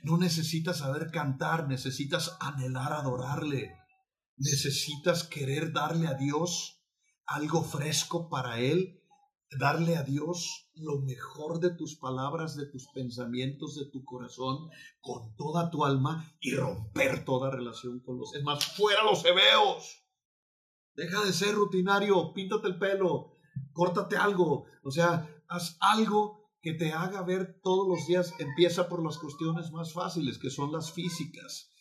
[0.03, 3.73] No necesitas saber cantar, necesitas anhelar adorarle.
[4.37, 6.83] Necesitas querer darle a Dios
[7.25, 9.01] algo fresco para Él,
[9.57, 14.69] darle a Dios lo mejor de tus palabras, de tus pensamientos, de tu corazón,
[15.01, 18.63] con toda tu alma y romper toda relación con los demás.
[18.77, 20.05] Fuera los hebeos.
[20.93, 23.39] Deja de ser rutinario, píntate el pelo,
[23.73, 24.65] córtate algo.
[24.83, 28.33] O sea, haz algo que te haga ver todos los días.
[28.39, 31.71] Empieza por las cuestiones más fáciles, que son las físicas.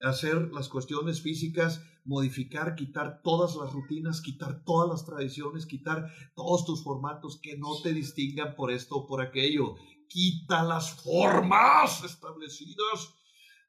[0.00, 6.64] Hacer las cuestiones físicas, modificar, quitar todas las rutinas, quitar todas las tradiciones, quitar todos
[6.64, 9.74] tus formatos que no te distingan por esto o por aquello.
[10.08, 13.14] Quita las formas establecidas,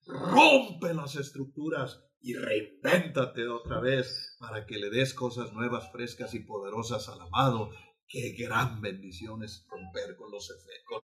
[0.06, 6.42] rompe las estructuras y reinvéntate otra vez para que le des cosas nuevas, frescas y
[6.42, 7.72] poderosas al amado
[8.10, 11.02] Qué gran bendición es romper con los efectos.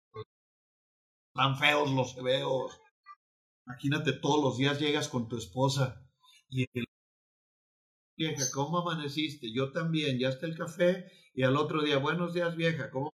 [1.34, 2.78] Tan feos los feos.
[3.66, 6.06] Imagínate, todos los días llegas con tu esposa
[6.48, 6.84] y el
[8.16, 9.52] vieja, ¿cómo amaneciste?
[9.52, 11.10] Yo también, ya está el café.
[11.32, 13.10] Y al otro día, buenos días, vieja, ¿cómo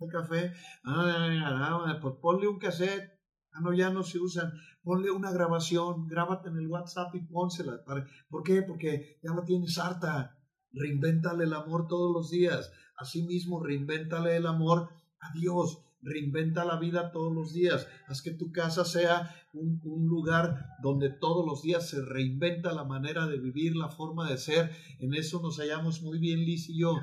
[0.00, 0.52] el café?
[0.84, 3.18] Ah, pues ponle un cassette.
[3.52, 4.52] Ah, no, ya no se usan.
[4.82, 7.84] Ponle una grabación, grábate en el WhatsApp y pónsela.
[8.28, 8.62] ¿Por qué?
[8.62, 10.37] Porque ya la tienes harta.
[10.72, 12.72] Reinvéntale el amor todos los días.
[12.96, 14.90] Asimismo, reinvéntale el amor
[15.20, 20.66] a Dios reinventa la vida todos los días, haz que tu casa sea un, lugar
[20.82, 24.70] donde todos los días se reinventa la manera de vivir, la forma de ser.
[25.00, 26.94] En eso nos hallamos muy bien Liz y yo.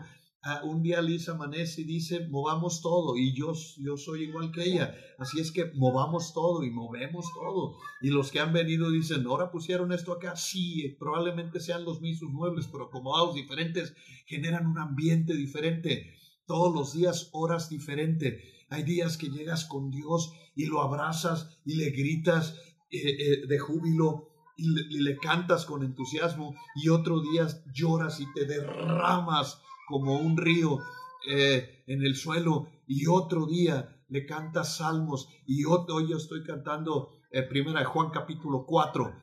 [0.47, 4.63] Ah, un día Liz amanece y dice, movamos todo, y yo, yo soy igual que
[4.63, 4.95] ella.
[5.17, 7.77] Así es que movamos todo y movemos todo.
[7.99, 10.35] Y los que han venido dicen, ahora pusieron esto acá.
[10.35, 13.95] Sí, probablemente sean los mismos muebles, pero acomodados diferentes,
[14.27, 16.13] generan un ambiente diferente.
[16.45, 18.35] Todos los días, horas diferentes
[18.69, 22.59] hay días que llegas con Dios y lo abrazas y le gritas
[22.91, 28.45] eh, eh, de júbilo y le, cantas con entusiasmo y otro día lloras y te
[28.45, 30.79] derramas como un río
[31.27, 37.11] eh, en el suelo y otro día le cantas salmos y hoy yo estoy cantando
[37.49, 39.13] primera de Juan capítulo 4,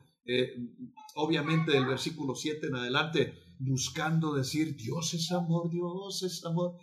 [1.15, 6.77] obviamente del versículo 7 en adelante, buscando decir Dios es amor, Dios es amor.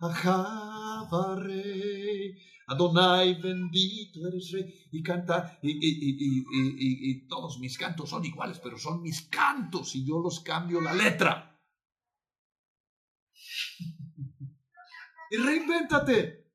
[0.00, 2.38] Ajaba rey,
[2.68, 4.88] Adonai bendito eres rey.
[4.92, 10.20] Y canta, y, y, todos mis cantos son iguales, pero son mis cantos y yo
[10.20, 11.60] los cambio la letra.
[15.30, 16.46] Y reinvéntate.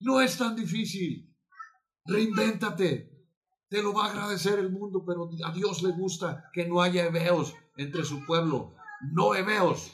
[0.00, 1.34] No es tan difícil.
[2.04, 3.16] Reinvéntate.
[3.68, 7.06] Te lo va a agradecer el mundo, pero a Dios le gusta que no haya
[7.06, 8.74] hebeos entre su pueblo.
[9.12, 9.92] No hebeos,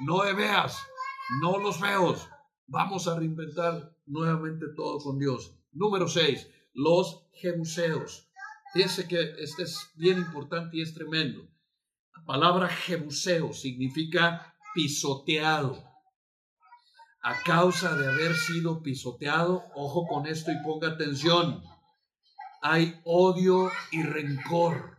[0.00, 0.78] no hebeas
[1.40, 2.28] no los feos.
[2.66, 5.54] Vamos a reinventar nuevamente todo con Dios.
[5.72, 8.28] Número 6, los jebuseos.
[8.72, 11.48] Fíjense que este es bien importante y es tremendo.
[12.16, 15.82] La palabra jebuseo significa pisoteado.
[17.22, 21.62] A causa de haber sido pisoteado, ojo con esto y ponga atención,
[22.62, 24.98] hay odio y rencor.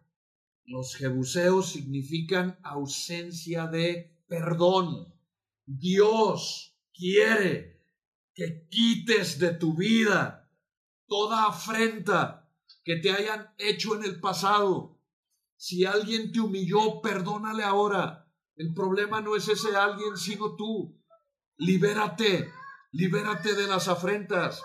[0.65, 5.12] Los jebuseos significan ausencia de perdón.
[5.65, 7.81] Dios quiere
[8.33, 10.49] que quites de tu vida
[11.07, 12.49] toda afrenta
[12.83, 14.99] que te hayan hecho en el pasado.
[15.55, 18.27] Si alguien te humilló, perdónale ahora.
[18.55, 20.99] El problema no es ese alguien, sino tú.
[21.57, 22.51] Libérate,
[22.91, 24.61] libérate de las afrentas,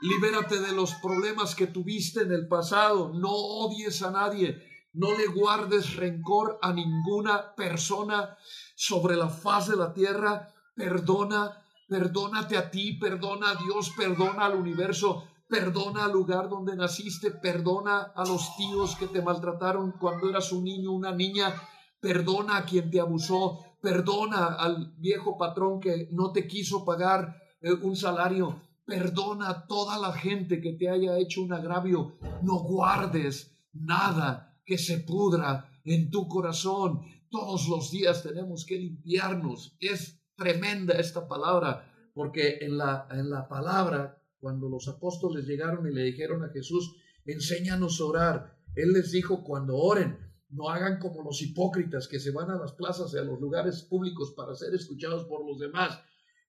[0.00, 3.12] libérate de los problemas que tuviste en el pasado.
[3.12, 4.62] No odies a nadie,
[4.92, 8.36] no le guardes rencor a ninguna persona
[8.80, 10.48] sobre la faz de la tierra.
[10.74, 11.52] Perdona,
[11.86, 18.12] perdónate a ti, perdona a Dios, perdona al universo, perdona al lugar donde naciste, perdona
[18.16, 21.54] a los tíos que te maltrataron cuando eras un niño, una niña,
[22.00, 27.74] perdona a quien te abusó, perdona al viejo patrón que no te quiso pagar eh,
[27.74, 33.58] un salario, perdona a toda la gente que te haya hecho un agravio, no guardes
[33.74, 37.02] nada que se pudra en tu corazón.
[37.30, 39.76] Todos los días tenemos que limpiarnos.
[39.78, 45.94] Es tremenda esta palabra, porque en la, en la palabra, cuando los apóstoles llegaron y
[45.94, 50.18] le dijeron a Jesús, enséñanos a orar, Él les dijo, cuando oren,
[50.48, 53.82] no hagan como los hipócritas que se van a las plazas y a los lugares
[53.82, 56.00] públicos para ser escuchados por los demás.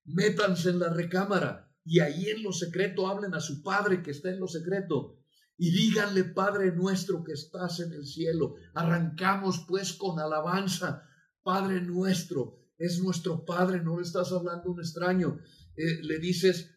[0.05, 4.32] Métanse en la recámara y ahí en lo secreto hablen a su Padre que está
[4.32, 5.20] en lo secreto
[5.57, 8.55] y díganle, Padre nuestro que estás en el cielo.
[8.73, 11.03] Arrancamos pues con alabanza,
[11.43, 15.39] Padre nuestro, es nuestro Padre, no le estás hablando a un extraño.
[15.75, 16.71] Eh, le dices,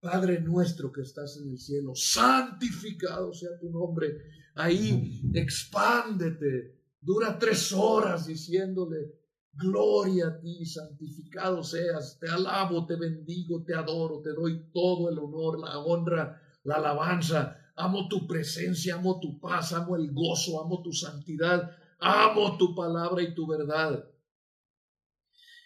[0.00, 4.16] Padre nuestro que estás en el cielo, santificado sea tu nombre.
[4.54, 9.20] Ahí expándete, dura tres horas diciéndole,
[9.52, 15.18] gloria a ti, santificado seas, te alabo, te bendigo, te adoro, te doy todo el
[15.18, 20.82] honor, la honra, la alabanza Amo tu presencia, amo tu paz, amo el gozo, amo
[20.82, 24.04] tu santidad, amo tu palabra y tu verdad.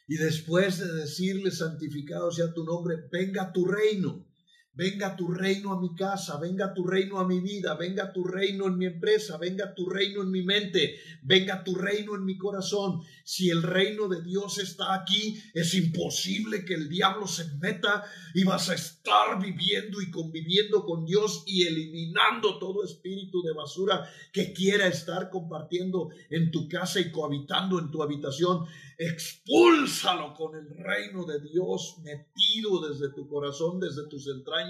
[0.07, 4.24] Y después de decirle, santificado sea tu nombre, venga tu reino.
[4.77, 8.67] Venga tu reino a mi casa, venga tu reino a mi vida, venga tu reino
[8.67, 13.01] en mi empresa, venga tu reino en mi mente, venga tu reino en mi corazón.
[13.23, 18.03] Si el reino de Dios está aquí, es imposible que el diablo se meta
[18.35, 24.11] y vas a estar viviendo y conviviendo con Dios y eliminando todo espíritu de basura
[24.33, 28.67] que quiera estar compartiendo en tu casa y cohabitando en tu habitación.
[28.99, 34.64] Expúlsalo con el reino de Dios metido desde tu corazón, desde tus entrañas.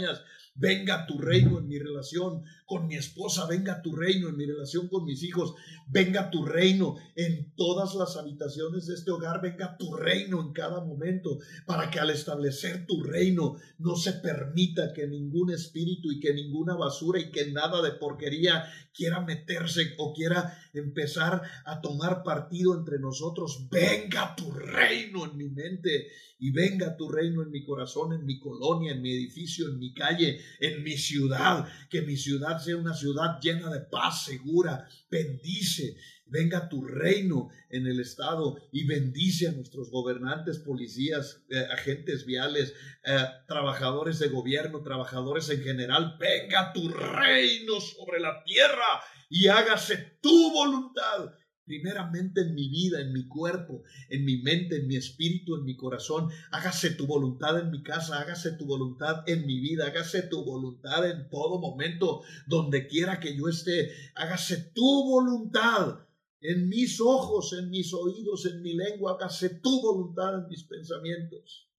[0.56, 4.86] Venga tu reino en mi relación con mi esposa, venga tu reino en mi relación
[4.86, 5.54] con mis hijos,
[5.88, 10.80] venga tu reino en todas las habitaciones de este hogar, venga tu reino en cada
[10.80, 16.32] momento, para que al establecer tu reino no se permita que ningún espíritu y que
[16.32, 18.64] ninguna basura y que nada de porquería
[18.94, 23.68] quiera meterse o quiera empezar a tomar partido entre nosotros.
[23.70, 28.38] Venga tu reino en mi mente y venga tu reino en mi corazón, en mi
[28.38, 31.66] colonia, en mi edificio, en mi calle, en mi ciudad.
[31.90, 34.88] Que mi ciudad sea una ciudad llena de paz, segura.
[35.10, 35.96] Bendice.
[36.26, 42.72] Venga tu reino en el Estado y bendice a nuestros gobernantes, policías, eh, agentes viales,
[43.04, 46.16] eh, trabajadores de gobierno, trabajadores en general.
[46.18, 51.34] Venga tu reino sobre la tierra y hágase tu voluntad
[51.64, 55.76] primeramente en mi vida, en mi cuerpo, en mi mente, en mi espíritu, en mi
[55.76, 56.28] corazón.
[56.50, 61.08] Hágase tu voluntad en mi casa, hágase tu voluntad en mi vida, hágase tu voluntad
[61.08, 63.90] en todo momento, donde quiera que yo esté.
[64.14, 66.06] Hágase tu voluntad
[66.40, 71.70] en mis ojos, en mis oídos, en mi lengua, hágase tu voluntad en mis pensamientos.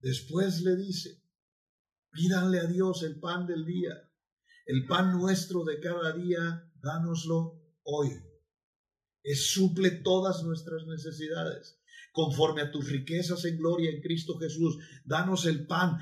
[0.00, 1.22] Después le dice,
[2.10, 4.10] pídanle a Dios el pan del día,
[4.64, 8.10] el pan nuestro de cada día, dánoslo hoy.
[9.22, 11.80] Es suple todas nuestras necesidades.
[12.12, 15.98] Conforme a tus riquezas en gloria en Cristo Jesús, danos el pan.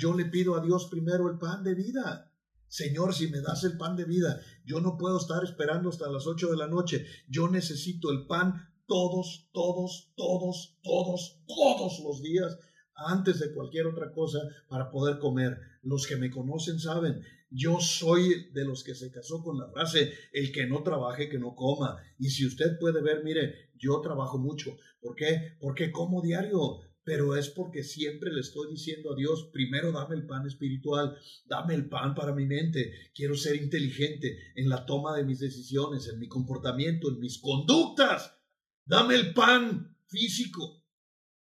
[0.00, 2.32] Yo le pido a Dios primero el pan de vida.
[2.68, 6.26] Señor, si me das el pan de vida, yo no puedo estar esperando hasta las
[6.26, 7.06] ocho de la noche.
[7.28, 12.58] Yo necesito el pan todos, todos, todos, todos, todos los días
[12.94, 15.58] antes de cualquier otra cosa para poder comer.
[15.82, 17.22] Los que me conocen saben,
[17.54, 21.38] yo soy de los que se casó con la frase, el que no trabaje, que
[21.38, 22.02] no coma.
[22.18, 24.76] Y si usted puede ver, mire, yo trabajo mucho.
[25.00, 25.56] ¿Por qué?
[25.60, 26.80] Porque como diario.
[27.04, 31.74] Pero es porque siempre le estoy diciendo a Dios, primero dame el pan espiritual, dame
[31.74, 33.10] el pan para mi mente.
[33.14, 38.34] Quiero ser inteligente en la toma de mis decisiones, en mi comportamiento, en mis conductas.
[38.86, 40.82] Dame el pan físico.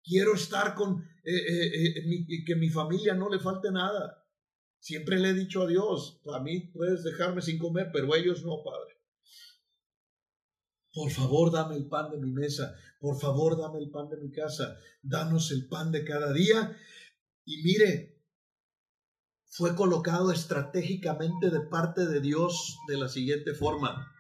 [0.02, 4.21] Quiero estar con eh, eh, eh, que mi familia no le falte nada.
[4.82, 8.64] Siempre le he dicho a Dios, a mí puedes dejarme sin comer, pero ellos no,
[8.64, 8.98] Padre.
[10.92, 12.76] Por favor, dame el pan de mi mesa.
[13.00, 14.76] Por favor, dame el pan de mi casa.
[15.04, 16.76] Danos el pan de cada día.
[17.46, 18.24] Y mire,
[19.46, 24.12] fue colocado estratégicamente de parte de Dios de la siguiente forma.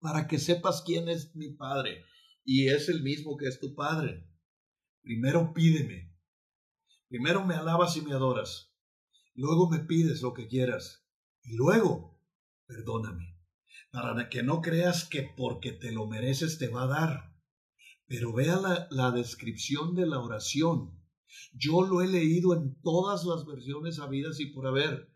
[0.00, 2.04] Para que sepas quién es mi Padre.
[2.44, 4.28] Y es el mismo que es tu Padre.
[5.02, 6.12] Primero pídeme.
[7.08, 8.65] Primero me alabas y me adoras.
[9.38, 11.06] Luego me pides lo que quieras.
[11.42, 12.18] Y luego,
[12.66, 13.38] perdóname.
[13.90, 17.36] Para que no creas que porque te lo mereces te va a dar.
[18.06, 21.02] Pero vea la, la descripción de la oración.
[21.52, 25.12] Yo lo he leído en todas las versiones habidas y por haber.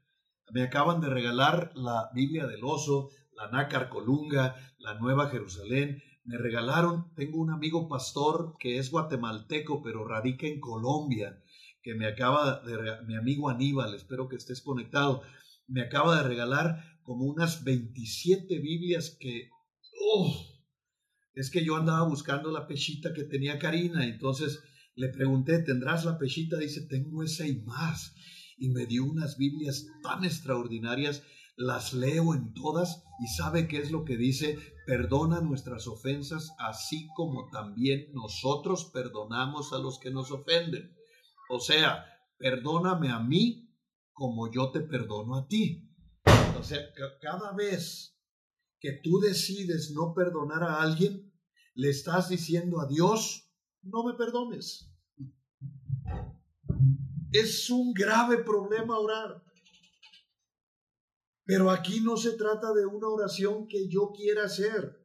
[0.52, 6.02] Me acaban de regalar la Biblia del Oso, la Nácar Colunga, la Nueva Jerusalén.
[6.24, 11.42] Me regalaron, tengo un amigo pastor que es guatemalteco, pero radica en Colombia
[11.82, 15.22] que me acaba de, mi amigo Aníbal, espero que estés conectado,
[15.66, 19.48] me acaba de regalar como unas 27 Biblias que,
[21.34, 24.62] es que yo andaba buscando la pechita que tenía Karina, entonces
[24.94, 26.58] le pregunté, ¿tendrás la pechita?
[26.58, 28.14] Dice, tengo esa y más.
[28.58, 31.22] Y me dio unas Biblias tan extraordinarias,
[31.56, 37.08] las leo en todas y sabe qué es lo que dice, perdona nuestras ofensas, así
[37.14, 40.94] como también nosotros perdonamos a los que nos ofenden.
[41.52, 42.06] O sea,
[42.38, 43.76] perdóname a mí
[44.12, 45.90] como yo te perdono a ti.
[46.56, 46.78] O sea,
[47.20, 48.16] cada vez
[48.78, 51.34] que tú decides no perdonar a alguien,
[51.74, 53.50] le estás diciendo a Dios,
[53.82, 54.94] no me perdones.
[57.32, 59.42] Es un grave problema orar.
[61.44, 64.99] Pero aquí no se trata de una oración que yo quiera hacer.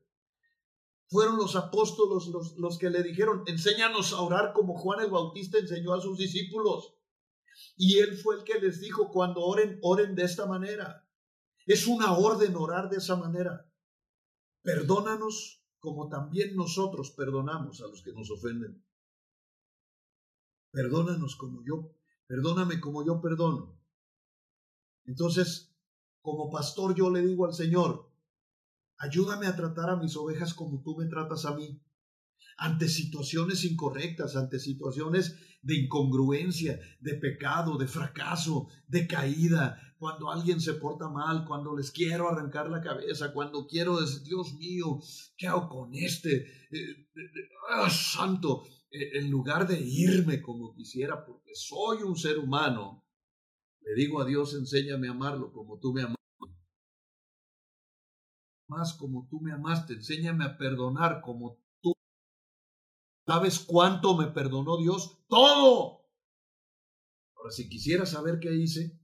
[1.07, 2.27] Fueron los apóstolos
[2.57, 6.95] los, que le dijeron, enséñanos a orar como Juan el Bautista enseñó a sus discípulos.
[7.77, 11.07] Y él fue el que les dijo, cuando oren, oren de esta manera.
[11.65, 13.71] Es una orden orar de esa manera.
[14.61, 18.83] Perdónanos como también nosotros perdonamos a los que nos ofenden.
[20.71, 21.95] Perdónanos como yo
[22.27, 23.79] Perdóname como yo perdono.
[25.05, 25.75] Entonces,
[26.21, 28.09] como pastor yo le digo al Señor,
[28.97, 31.81] ayúdame a tratar a mis ovejas como tú me tratas a mí.
[32.57, 40.61] Ante situaciones incorrectas, ante situaciones de incongruencia, de pecado, de fracaso, de caída, cuando alguien
[40.61, 44.99] se porta mal, cuando les quiero arrancar la cabeza, cuando quiero decir, Dios mío,
[45.37, 46.45] ¿qué hago con este?
[47.69, 53.03] ¡Ah, santo, en lugar de irme como quisiera, porque soy un ser humano,
[53.81, 56.14] le digo a Dios, enséñame a amarlo como tú me amaste.
[58.67, 61.93] Más como tú me amaste, enséñame a perdonar como tú.
[63.25, 65.19] ¿Sabes cuánto me perdonó Dios?
[65.27, 66.05] Todo.
[67.35, 68.99] Ahora, si quisiera saber qué hice,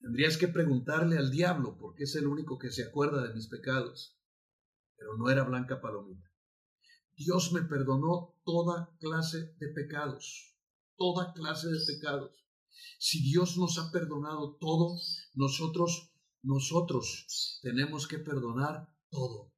[0.00, 4.18] tendrías que preguntarle al diablo, porque es el único que se acuerda de mis pecados.
[4.96, 6.26] Pero no era Blanca Palomita.
[7.16, 10.54] Dios me perdonó toda clase de pecados,
[10.96, 12.46] toda clase de pecados.
[12.98, 14.98] Si Dios nos ha perdonado todo,
[15.34, 16.12] nosotros,
[16.46, 19.50] nosotros tenemos que perdonar todo.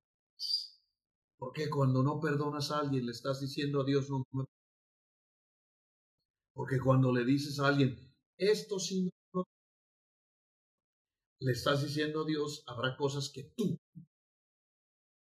[1.39, 4.45] Porque cuando no perdonas a alguien, le estás diciendo a Dios, no me
[6.55, 7.97] Porque cuando le dices a alguien,
[8.37, 9.45] esto sí no,
[11.41, 13.79] le estás diciendo a Dios, habrá cosas que tú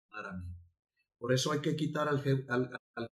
[0.09, 0.57] para mí.
[1.19, 3.09] Por eso hay que quitar al, al, al.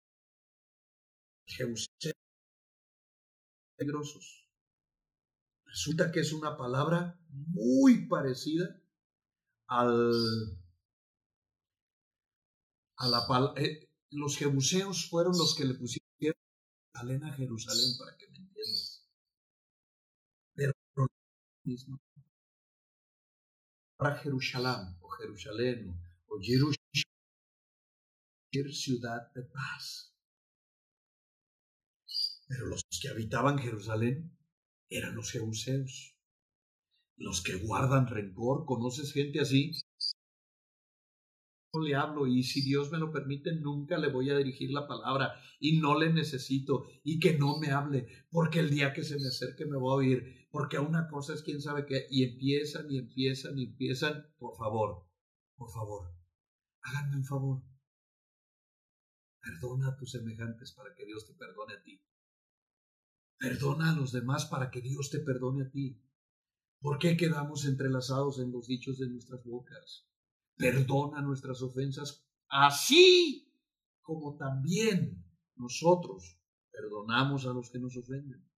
[5.73, 8.79] Resulta que es una palabra muy parecida
[9.65, 10.55] al,
[12.97, 18.27] a la eh, los jebuseos fueron los que le pusieron Jerusalén a Jerusalén, para que
[18.27, 19.09] me entiendas.
[20.53, 20.73] Pero
[21.63, 21.99] mismo.
[23.97, 25.89] Para Jerusalén, o Jerusalén,
[26.27, 27.03] o Jerusalén,
[28.73, 30.13] ciudad de paz.
[32.47, 34.37] Pero los que habitaban Jerusalén
[34.93, 36.15] eran los jebuseos,
[37.17, 38.65] los que guardan rencor.
[38.65, 39.71] ¿Conoces gente así?
[41.73, 44.87] No le hablo y si Dios me lo permite, nunca le voy a dirigir la
[44.87, 49.19] palabra y no le necesito y que no me hable, porque el día que se
[49.19, 52.91] me acerque me voy a oír, porque una cosa es quién sabe qué, y empiezan
[52.91, 55.07] y empiezan y empiezan, por favor,
[55.55, 56.13] por favor,
[56.81, 57.63] háganme un favor.
[59.41, 61.99] Perdona a tus semejantes para que Dios te perdone a ti.
[63.43, 66.01] Perdona a los demás para que Dios te perdone a ti.
[66.79, 70.07] ¿Por qué quedamos entrelazados en los dichos de nuestras bocas?
[70.55, 73.53] Perdona nuestras ofensas, así
[74.01, 75.25] como también
[75.57, 76.39] nosotros
[76.71, 78.49] perdonamos a los que nos ofenden.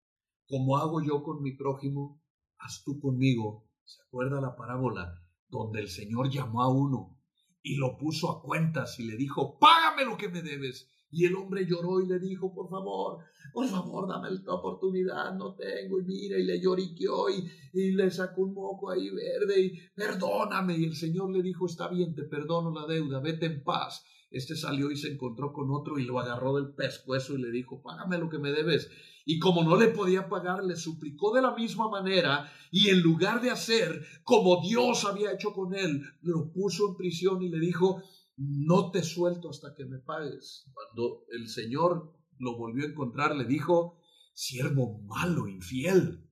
[0.48, 2.22] Como hago yo con mi prójimo,
[2.60, 3.68] haz tú conmigo.
[3.86, 7.20] ¿Se acuerda la parábola donde el Señor llamó a uno
[7.64, 10.92] y lo puso a cuentas y le dijo, págame lo que me debes?
[11.16, 13.20] Y el hombre lloró y le dijo, por favor,
[13.54, 16.02] por favor, dame la oportunidad, no tengo.
[16.02, 20.78] Y mira, y le lloriqueó y, y le sacó un moco ahí verde y perdóname.
[20.78, 24.04] Y el Señor le dijo, está bien, te perdono la deuda, vete en paz.
[24.30, 27.82] Este salió y se encontró con otro y lo agarró del pescuezo y le dijo,
[27.82, 28.90] págame lo que me debes.
[29.24, 33.42] Y como no le podía pagar, le suplicó de la misma manera y en lugar
[33.42, 38.04] de hacer como Dios había hecho con él, lo puso en prisión y le dijo,
[38.38, 40.70] no te suelto hasta que me pagues.
[40.74, 44.00] Cuando el Señor lo volvió a encontrar, le dijo,
[44.34, 46.30] siervo malo, infiel,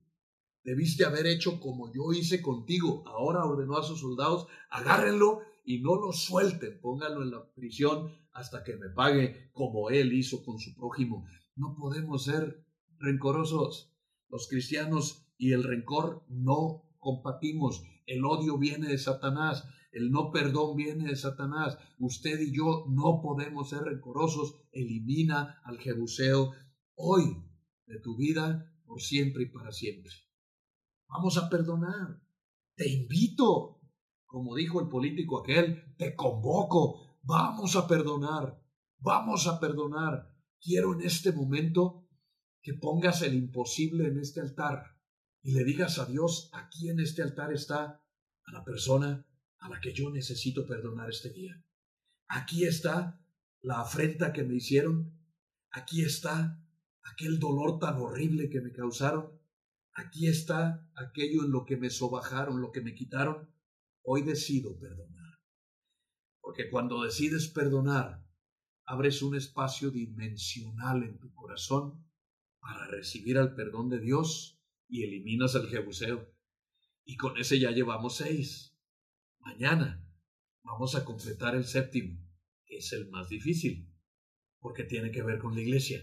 [0.62, 3.04] debiste haber hecho como yo hice contigo.
[3.06, 8.64] Ahora ordenó a sus soldados, agárrenlo y no lo suelten, pónganlo en la prisión hasta
[8.64, 11.26] que me pague como él hizo con su prójimo.
[11.56, 12.66] No podemos ser
[12.98, 13.92] rencorosos.
[14.28, 17.82] Los cristianos y el rencor no compartimos.
[18.06, 19.64] El odio viene de Satanás.
[19.94, 21.78] El no perdón viene de Satanás.
[22.00, 24.56] Usted y yo no podemos ser rencorosos.
[24.72, 26.50] Elimina al jebuseo
[26.96, 27.22] hoy
[27.86, 30.12] de tu vida por siempre y para siempre.
[31.08, 32.20] Vamos a perdonar.
[32.74, 33.80] Te invito,
[34.26, 37.20] como dijo el político aquel, te convoco.
[37.22, 38.60] Vamos a perdonar.
[38.98, 40.28] Vamos a perdonar.
[40.60, 42.08] Quiero en este momento
[42.60, 44.98] que pongas el imposible en este altar
[45.40, 48.02] y le digas a Dios, aquí en este altar está
[48.44, 49.24] a la persona
[49.64, 51.58] a la que yo necesito perdonar este día.
[52.28, 53.18] Aquí está
[53.62, 55.18] la afrenta que me hicieron.
[55.70, 56.62] Aquí está
[57.02, 59.40] aquel dolor tan horrible que me causaron.
[59.94, 63.48] Aquí está aquello en lo que me sobajaron, lo que me quitaron.
[64.02, 65.40] Hoy decido perdonar.
[66.42, 68.22] Porque cuando decides perdonar,
[68.84, 72.06] abres un espacio dimensional en tu corazón
[72.60, 76.30] para recibir al perdón de Dios y eliminas el jebuseo.
[77.06, 78.73] Y con ese ya llevamos seis.
[79.44, 80.02] Mañana
[80.62, 82.18] vamos a completar el séptimo,
[82.64, 83.94] que es el más difícil,
[84.58, 86.00] porque tiene que ver con la iglesia.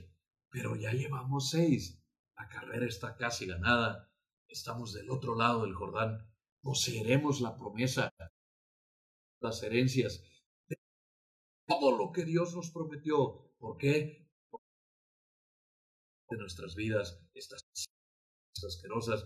[0.51, 2.03] Pero ya llevamos seis.
[2.37, 4.11] La carrera está casi ganada.
[4.47, 6.31] Estamos del otro lado del Jordán.
[6.61, 8.13] Poseeremos la promesa,
[9.41, 10.23] las herencias,
[11.65, 13.51] todo lo que Dios nos prometió.
[13.57, 14.29] ¿Por qué?
[16.29, 17.63] De nuestras vidas, estas
[18.63, 19.25] asquerosas,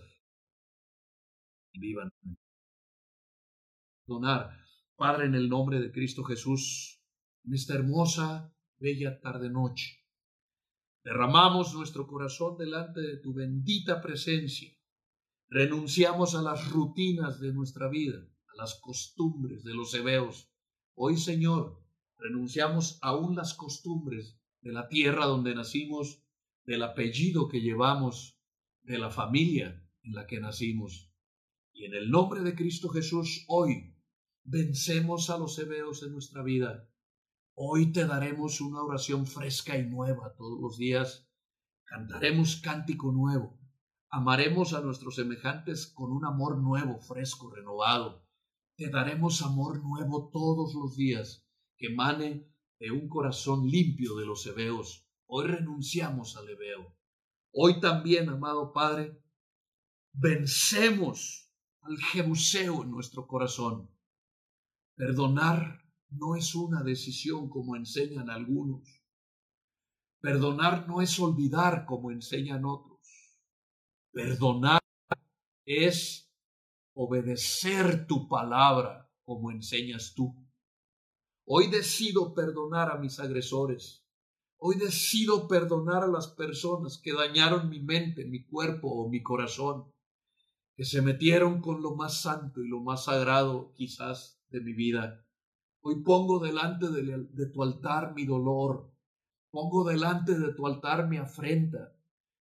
[1.74, 2.10] vivan.
[4.08, 4.56] Donar,
[4.94, 7.02] Padre, en el nombre de Cristo Jesús,
[7.44, 10.04] en esta hermosa, bella tarde-noche,
[11.02, 14.70] derramamos nuestro corazón delante de tu bendita presencia.
[15.48, 20.52] Renunciamos a las rutinas de nuestra vida, a las costumbres de los hebeos.
[20.94, 21.82] Hoy, Señor,
[22.16, 26.22] renunciamos aún las costumbres de la tierra donde nacimos,
[26.64, 28.38] del apellido que llevamos,
[28.82, 31.12] de la familia en la que nacimos.
[31.72, 33.95] Y en el nombre de Cristo Jesús, hoy
[34.48, 36.88] vencemos a los hebeos en nuestra vida.
[37.54, 41.28] Hoy te daremos una oración fresca y nueva todos los días.
[41.84, 43.58] Cantaremos cántico nuevo.
[44.08, 48.24] Amaremos a nuestros semejantes con un amor nuevo, fresco, renovado.
[48.76, 51.44] Te daremos amor nuevo todos los días,
[51.76, 55.08] que emane de un corazón limpio de los hebeos.
[55.26, 56.94] Hoy renunciamos al hebeo.
[57.52, 59.20] Hoy también, amado Padre,
[60.12, 63.90] vencemos al jebuseo en nuestro corazón.
[64.96, 69.02] Perdonar no es una decisión como enseñan algunos.
[70.22, 72.98] Perdonar no es olvidar como enseñan otros.
[74.10, 74.80] Perdonar
[75.66, 76.32] es
[76.94, 80.34] obedecer tu palabra como enseñas tú.
[81.44, 84.02] Hoy decido perdonar a mis agresores.
[84.56, 89.92] Hoy decido perdonar a las personas que dañaron mi mente, mi cuerpo o mi corazón,
[90.74, 95.24] que se metieron con lo más santo y lo más sagrado quizás de mi vida.
[95.80, 98.92] Hoy pongo delante de, tu altar mi dolor,
[99.50, 101.96] pongo delante de tu altar mi afrenta,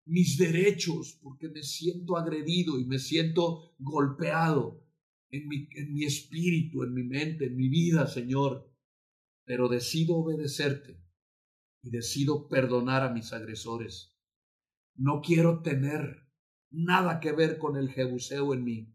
[0.07, 4.83] mis derechos, porque me siento agredido y me siento golpeado
[5.31, 8.71] en mi, en mi espíritu, en mi mente, en mi vida, Señor.
[9.45, 11.05] Pero decido obedecerte
[11.83, 14.17] y decido perdonar a mis agresores.
[14.95, 16.25] No quiero tener
[16.71, 18.94] nada que ver con el jebuseo en mí.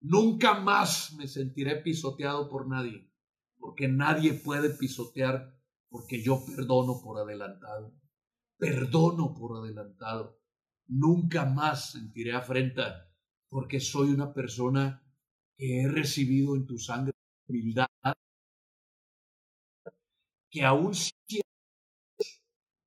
[0.00, 3.10] Nunca más me sentiré pisoteado por nadie,
[3.58, 5.54] porque nadie puede pisotear
[5.90, 7.94] porque yo perdono por adelantado.
[8.56, 10.40] Perdono por adelantado.
[10.86, 13.12] Nunca más sentiré afrenta
[13.48, 15.04] porque soy una persona
[15.56, 17.12] que he recibido en tu sangre
[17.48, 17.86] humildad,
[20.50, 20.92] que aún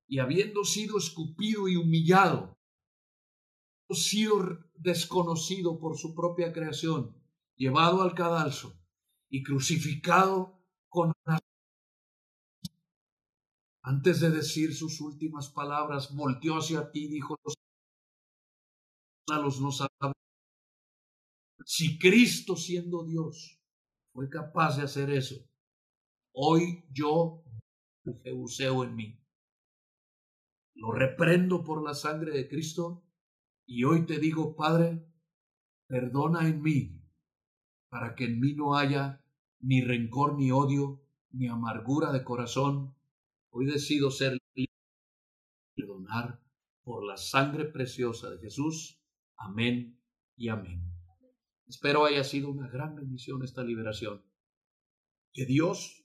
[0.08, 2.58] y habiendo sido escupido y humillado,
[3.94, 7.16] sido desconocido por su propia creación,
[7.56, 8.72] llevado al cadalso
[9.28, 11.12] y crucificado con
[13.86, 17.36] antes de decir sus últimas palabras, volteó hacia ti y dijo,
[19.28, 20.12] los no saben.
[21.66, 23.60] Si Cristo siendo Dios
[24.14, 25.36] fue capaz de hacer eso,
[26.32, 27.44] hoy yo,
[28.22, 29.20] Jebuseo en mí,
[30.74, 33.03] lo reprendo por la sangre de Cristo
[33.66, 35.06] y hoy te digo, Padre,
[35.86, 37.02] perdona en mí,
[37.88, 39.24] para que en mí no haya
[39.60, 42.94] ni rencor, ni odio, ni amargura de corazón.
[43.50, 44.72] Hoy decido ser libre
[45.74, 46.42] perdonar
[46.82, 49.00] por la sangre preciosa de Jesús.
[49.36, 49.98] Amén
[50.36, 50.82] y amén.
[51.66, 54.22] Espero haya sido una gran bendición esta liberación.
[55.32, 56.04] Que Dios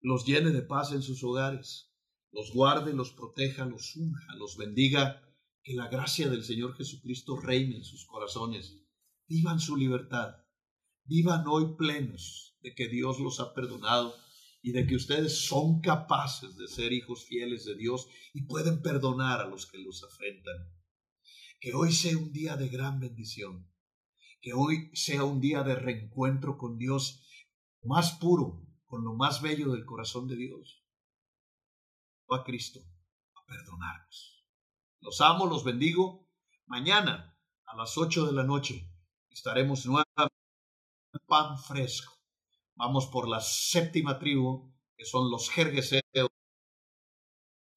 [0.00, 1.92] los llene de paz en sus hogares,
[2.30, 5.22] los guarde, los proteja, los unja, los bendiga
[5.64, 8.76] que la gracia del Señor Jesucristo reine en sus corazones.
[9.26, 10.36] Vivan su libertad.
[11.04, 14.14] Vivan hoy plenos de que Dios los ha perdonado
[14.62, 19.40] y de que ustedes son capaces de ser hijos fieles de Dios y pueden perdonar
[19.40, 20.70] a los que los afrentan.
[21.60, 23.66] Que hoy sea un día de gran bendición.
[24.42, 27.26] Que hoy sea un día de reencuentro con Dios
[27.82, 30.84] más puro, con lo más bello del corazón de Dios.
[32.28, 32.80] A Cristo
[33.34, 34.33] a perdonarnos.
[35.04, 36.26] Los amo, los bendigo.
[36.64, 38.90] Mañana a las ocho de la noche
[39.28, 40.34] estaremos nuevamente
[41.26, 42.14] pan fresco.
[42.74, 46.02] Vamos por la séptima tribu, que son los jergueseos,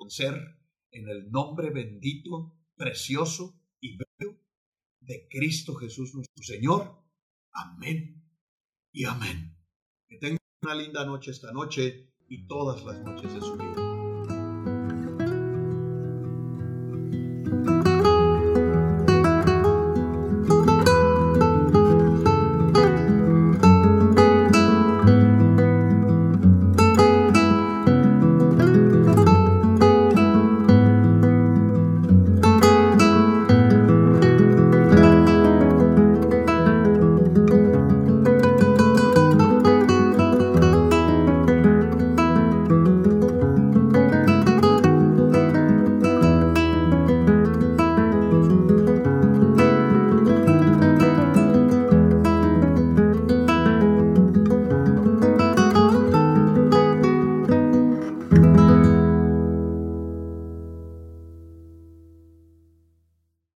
[0.08, 0.58] ser
[0.92, 4.40] en el nombre bendito, precioso y bello
[5.02, 7.04] de Cristo Jesús nuestro Señor.
[7.52, 8.24] Amén
[8.94, 9.54] y amén.
[10.08, 14.07] Que tengan una linda noche esta noche y todas las noches de su vida.